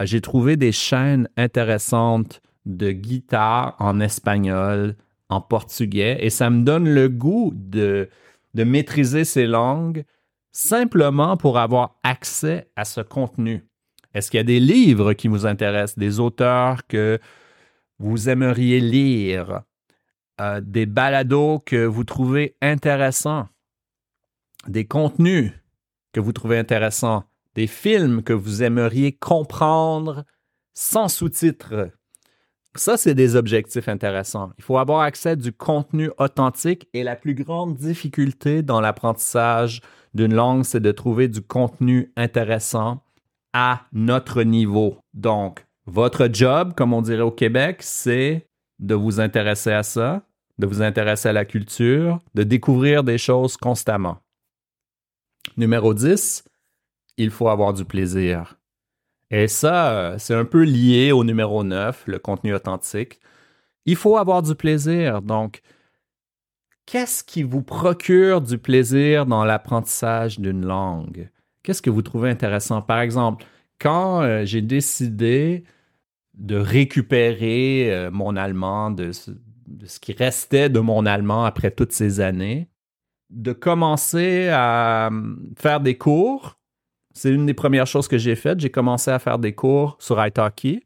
Euh, 0.00 0.06
j'ai 0.06 0.20
trouvé 0.20 0.56
des 0.56 0.72
chaînes 0.72 1.28
intéressantes 1.36 2.40
de 2.66 2.92
guitare 2.92 3.76
en 3.78 4.00
espagnol, 4.00 4.96
en 5.28 5.40
portugais, 5.40 6.18
et 6.20 6.30
ça 6.30 6.50
me 6.50 6.62
donne 6.62 6.88
le 6.88 7.08
goût 7.08 7.52
de, 7.54 8.08
de 8.54 8.64
maîtriser 8.64 9.24
ces 9.24 9.46
langues 9.46 10.04
simplement 10.52 11.36
pour 11.36 11.58
avoir 11.58 11.98
accès 12.02 12.70
à 12.76 12.84
ce 12.84 13.00
contenu. 13.00 13.66
Est-ce 14.14 14.30
qu'il 14.30 14.38
y 14.38 14.40
a 14.40 14.44
des 14.44 14.60
livres 14.60 15.12
qui 15.12 15.28
vous 15.28 15.44
intéressent, 15.46 15.98
des 15.98 16.20
auteurs 16.20 16.86
que 16.86 17.18
vous 17.98 18.28
aimeriez 18.28 18.80
lire, 18.80 19.62
euh, 20.40 20.60
des 20.60 20.86
balados 20.86 21.58
que 21.58 21.84
vous 21.84 22.04
trouvez 22.04 22.56
intéressants, 22.62 23.48
des 24.68 24.86
contenus 24.86 25.52
que 26.12 26.20
vous 26.20 26.32
trouvez 26.32 26.58
intéressants, 26.58 27.24
des 27.56 27.66
films 27.66 28.22
que 28.22 28.32
vous 28.32 28.62
aimeriez 28.62 29.12
comprendre 29.12 30.24
sans 30.74 31.08
sous-titres? 31.08 31.90
Ça, 32.76 32.96
c'est 32.96 33.14
des 33.14 33.36
objectifs 33.36 33.88
intéressants. 33.88 34.50
Il 34.58 34.64
faut 34.64 34.78
avoir 34.78 35.00
accès 35.00 35.30
à 35.30 35.36
du 35.36 35.52
contenu 35.52 36.10
authentique 36.18 36.88
et 36.92 37.04
la 37.04 37.14
plus 37.14 37.34
grande 37.34 37.76
difficulté 37.76 38.62
dans 38.62 38.80
l'apprentissage 38.80 39.80
d'une 40.12 40.34
langue, 40.34 40.64
c'est 40.64 40.80
de 40.80 40.90
trouver 40.90 41.28
du 41.28 41.40
contenu 41.40 42.12
intéressant 42.16 43.02
à 43.52 43.82
notre 43.92 44.42
niveau. 44.42 44.98
Donc, 45.12 45.64
votre 45.86 46.28
job, 46.32 46.74
comme 46.74 46.92
on 46.92 47.02
dirait 47.02 47.22
au 47.22 47.30
Québec, 47.30 47.78
c'est 47.80 48.48
de 48.80 48.94
vous 48.96 49.20
intéresser 49.20 49.70
à 49.70 49.84
ça, 49.84 50.22
de 50.58 50.66
vous 50.66 50.82
intéresser 50.82 51.28
à 51.28 51.32
la 51.32 51.44
culture, 51.44 52.18
de 52.34 52.42
découvrir 52.42 53.04
des 53.04 53.18
choses 53.18 53.56
constamment. 53.56 54.18
Numéro 55.56 55.94
10, 55.94 56.42
il 57.18 57.30
faut 57.30 57.48
avoir 57.48 57.72
du 57.72 57.84
plaisir. 57.84 58.56
Et 59.34 59.48
ça, 59.48 59.90
euh, 59.90 60.14
c'est 60.16 60.34
un 60.34 60.44
peu 60.44 60.62
lié 60.62 61.10
au 61.10 61.24
numéro 61.24 61.64
9, 61.64 62.04
le 62.06 62.20
contenu 62.20 62.54
authentique. 62.54 63.18
Il 63.84 63.96
faut 63.96 64.16
avoir 64.16 64.42
du 64.42 64.54
plaisir. 64.54 65.22
Donc, 65.22 65.60
qu'est-ce 66.86 67.24
qui 67.24 67.42
vous 67.42 67.62
procure 67.62 68.40
du 68.40 68.58
plaisir 68.58 69.26
dans 69.26 69.44
l'apprentissage 69.44 70.38
d'une 70.38 70.64
langue? 70.64 71.30
Qu'est-ce 71.64 71.82
que 71.82 71.90
vous 71.90 72.02
trouvez 72.02 72.30
intéressant? 72.30 72.80
Par 72.80 73.00
exemple, 73.00 73.44
quand 73.80 74.22
euh, 74.22 74.44
j'ai 74.44 74.62
décidé 74.62 75.64
de 76.34 76.54
récupérer 76.54 77.92
euh, 77.92 78.12
mon 78.12 78.36
allemand, 78.36 78.92
de, 78.92 79.10
ce 79.10 79.98
qui 79.98 80.12
restait 80.12 80.68
de 80.68 80.78
mon 80.78 81.06
allemand 81.06 81.44
après 81.44 81.72
toutes 81.72 81.92
ces 81.92 82.20
années, 82.20 82.68
de 83.30 83.52
commencer 83.52 84.48
à 84.52 85.10
faire 85.56 85.80
des 85.80 85.98
cours 85.98 86.56
c'est 87.14 87.30
une 87.30 87.46
des 87.46 87.54
premières 87.54 87.86
choses 87.86 88.08
que 88.08 88.18
j'ai 88.18 88.34
faites. 88.34 88.60
J'ai 88.60 88.70
commencé 88.70 89.10
à 89.10 89.18
faire 89.18 89.38
des 89.38 89.52
cours 89.52 89.96
sur 90.00 90.24
italki. 90.24 90.82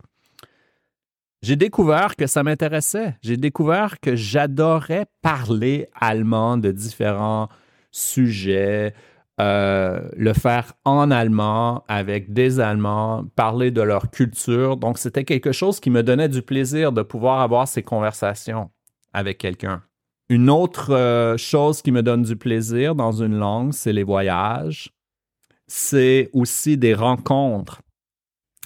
J'ai 1.43 1.57
découvert 1.57 2.17
que 2.17 2.27
ça 2.27 2.43
m'intéressait. 2.43 3.17
J'ai 3.23 3.37
découvert 3.37 3.99
que 4.01 4.15
j'adorais 4.15 5.07
parler 5.23 5.89
allemand 5.95 6.59
de 6.59 6.71
différents 6.71 7.49
sujets, 7.91 8.93
euh, 9.41 10.01
le 10.17 10.33
faire 10.35 10.73
en 10.85 11.11
allemand 11.11 11.85
avec 11.89 12.33
des 12.33 12.61
Allemands, 12.61 13.25
parler 13.37 13.71
de 13.71 13.81
leur 13.81 14.11
culture. 14.11 14.77
Donc, 14.77 14.99
c'était 14.99 15.25
quelque 15.25 15.53
chose 15.53 15.81
qui 15.81 15.91
me 15.91 16.03
donnait 16.03 16.29
du 16.29 16.43
plaisir 16.43 16.93
de 16.93 17.03
pouvoir 17.03 17.41
avoir 17.41 17.69
ces 17.69 17.83
conversations 17.83 18.71
avec 19.15 19.39
quelqu'un. 19.39 19.83
Une 20.29 20.51
autre 20.51 20.93
euh, 20.93 21.39
chose 21.39 21.81
qui 21.81 21.93
me 21.93 22.03
donne 22.03 22.23
du 22.23 22.37
plaisir 22.37 22.95
dans 22.95 23.13
une 23.13 23.39
langue, 23.39 23.73
c'est 23.73 23.95
les 23.95 24.03
voyages 24.03 24.93
c'est 25.69 26.31
aussi 26.33 26.77
des 26.77 26.95
rencontres, 26.95 27.83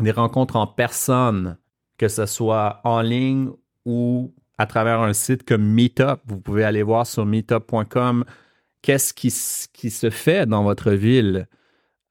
des 0.01 0.13
rencontres 0.13 0.57
en 0.57 0.67
personne, 0.67 1.59
que 1.99 2.09
ce 2.09 2.27
soit 2.27 2.81
en 2.85 3.03
ligne 3.03 3.51
ou 3.85 4.35
à 4.57 4.67
travers 4.67 5.01
un 5.01 5.13
site 5.13 5.43
comme 5.43 5.65
Meetup. 5.65 6.21
Vous 6.27 6.41
pouvez 6.41 6.65
aller 6.65 6.83
voir 6.83 7.07
sur 7.07 7.27
meetup.com 7.27 8.25
qu'est-ce 8.81 9.13
qui, 9.13 9.31
se 9.31 10.11
fait 10.11 10.47
dans 10.47 10.63
votre 10.63 10.93
ville. 10.93 11.49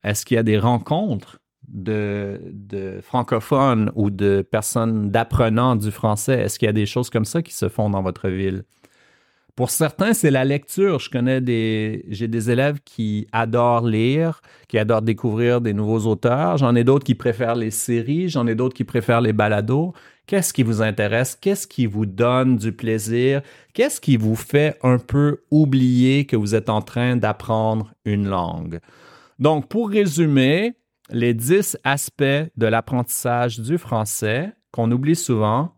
Est-ce 0.04 0.26
qu'il 0.26 0.36
y 0.36 0.40
a 0.40 0.44
des 0.44 0.60
rencontres 0.60 1.40
de, 1.68 2.42
de 2.52 3.00
francophones 3.02 3.92
ou 3.96 4.10
de 4.10 4.46
personnes 4.50 5.10
d'apprenants 5.10 5.78
du 5.78 5.92
français? 5.92 6.42
Est-ce 6.42 6.60
qu'il 6.60 6.66
y 6.66 6.70
a 6.70 6.74
des 6.74 6.86
choses 6.86 7.10
comme 7.10 7.26
ça 7.26 7.42
qui 7.42 7.54
se 7.54 7.70
font 7.70 7.90
dans 7.90 8.02
votre 8.02 8.30
ville? 8.30 8.64
Pour 9.56 9.70
certains, 9.70 10.14
c'est 10.14 10.32
la 10.32 10.46
lecture. 10.46 11.00
J'ai 11.00 12.28
des 12.28 12.52
élèves 12.52 12.80
qui 12.84 13.28
adorent 13.32 13.86
lire, 13.86 14.42
qui 14.68 14.78
adorent 14.78 15.02
découvrir 15.02 15.62
des 15.62 15.74
nouveaux 15.74 16.08
auteurs. 16.08 16.58
J'en 16.58 16.76
ai 16.76 16.84
d'autres 16.84 17.06
qui 17.06 17.16
préfèrent 17.16 17.56
les 17.56 17.72
séries. 17.72 18.30
J'en 18.30 18.48
ai 18.48 18.56
d'autres 18.56 18.76
qui 18.76 18.84
préfèrent 18.84 19.22
les 19.22 19.34
balados. 19.34 19.94
Qu'est-ce 20.28 20.54
qui 20.54 20.64
vous 20.64 20.82
intéresse? 20.82 21.36
Qu'est-ce 21.36 21.68
qui 21.68 21.86
vous 21.86 22.06
donne 22.06 22.56
du 22.56 22.72
plaisir? 22.72 23.42
Qu'est-ce 23.74 24.00
qui 24.00 24.16
vous 24.18 24.36
fait 24.36 24.78
un 24.82 24.98
peu 24.98 25.44
oublier 25.52 26.26
que 26.26 26.38
vous 26.38 26.56
êtes 26.56 26.70
en 26.70 26.82
train 26.82 27.18
d'apprendre 27.18 27.94
une 28.06 28.28
langue? 28.28 28.80
Donc, 29.40 29.68
pour 29.68 29.90
résumer, 29.90 30.74
les 31.10 31.34
10 31.34 31.78
aspects 31.84 32.24
de 32.56 32.66
l'apprentissage 32.66 33.60
du 33.60 33.78
français 33.78 34.54
qu'on 34.72 34.90
oublie 34.92 35.16
souvent, 35.16 35.74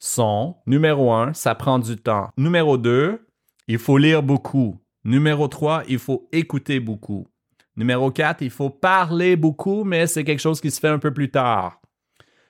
sont, 0.00 0.56
numéro 0.66 1.12
un, 1.12 1.32
ça 1.32 1.54
prend 1.54 1.78
du 1.78 1.96
temps. 1.96 2.30
Numéro 2.36 2.76
deux, 2.76 3.24
il 3.68 3.78
faut 3.78 3.98
lire 3.98 4.24
beaucoup. 4.24 4.76
Numéro 5.04 5.46
trois, 5.46 5.84
il 5.88 5.98
faut 6.00 6.28
écouter 6.32 6.80
beaucoup. 6.80 7.28
Numéro 7.76 8.10
quatre, 8.10 8.42
il 8.42 8.50
faut 8.50 8.70
parler 8.70 9.36
beaucoup, 9.36 9.84
mais 9.84 10.08
c'est 10.08 10.24
quelque 10.24 10.40
chose 10.40 10.60
qui 10.60 10.72
se 10.72 10.80
fait 10.80 10.88
un 10.88 10.98
peu 10.98 11.12
plus 11.12 11.30
tard. 11.30 11.80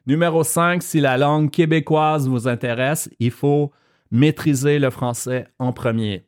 Numéro 0.06 0.42
cinq, 0.44 0.82
si 0.82 1.00
la 1.00 1.18
langue 1.18 1.50
québécoise 1.50 2.26
vous 2.26 2.48
intéresse, 2.48 3.10
il 3.18 3.30
faut 3.30 3.70
maîtriser 4.10 4.78
le 4.78 4.88
français 4.88 5.46
en 5.58 5.72
premier. 5.72 6.26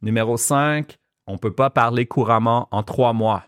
Numéro 0.00 0.36
cinq, 0.38 0.98
on 1.26 1.34
ne 1.34 1.38
peut 1.38 1.54
pas 1.54 1.70
parler 1.70 2.06
couramment 2.06 2.68
en 2.70 2.82
trois 2.82 3.12
mois. 3.12 3.44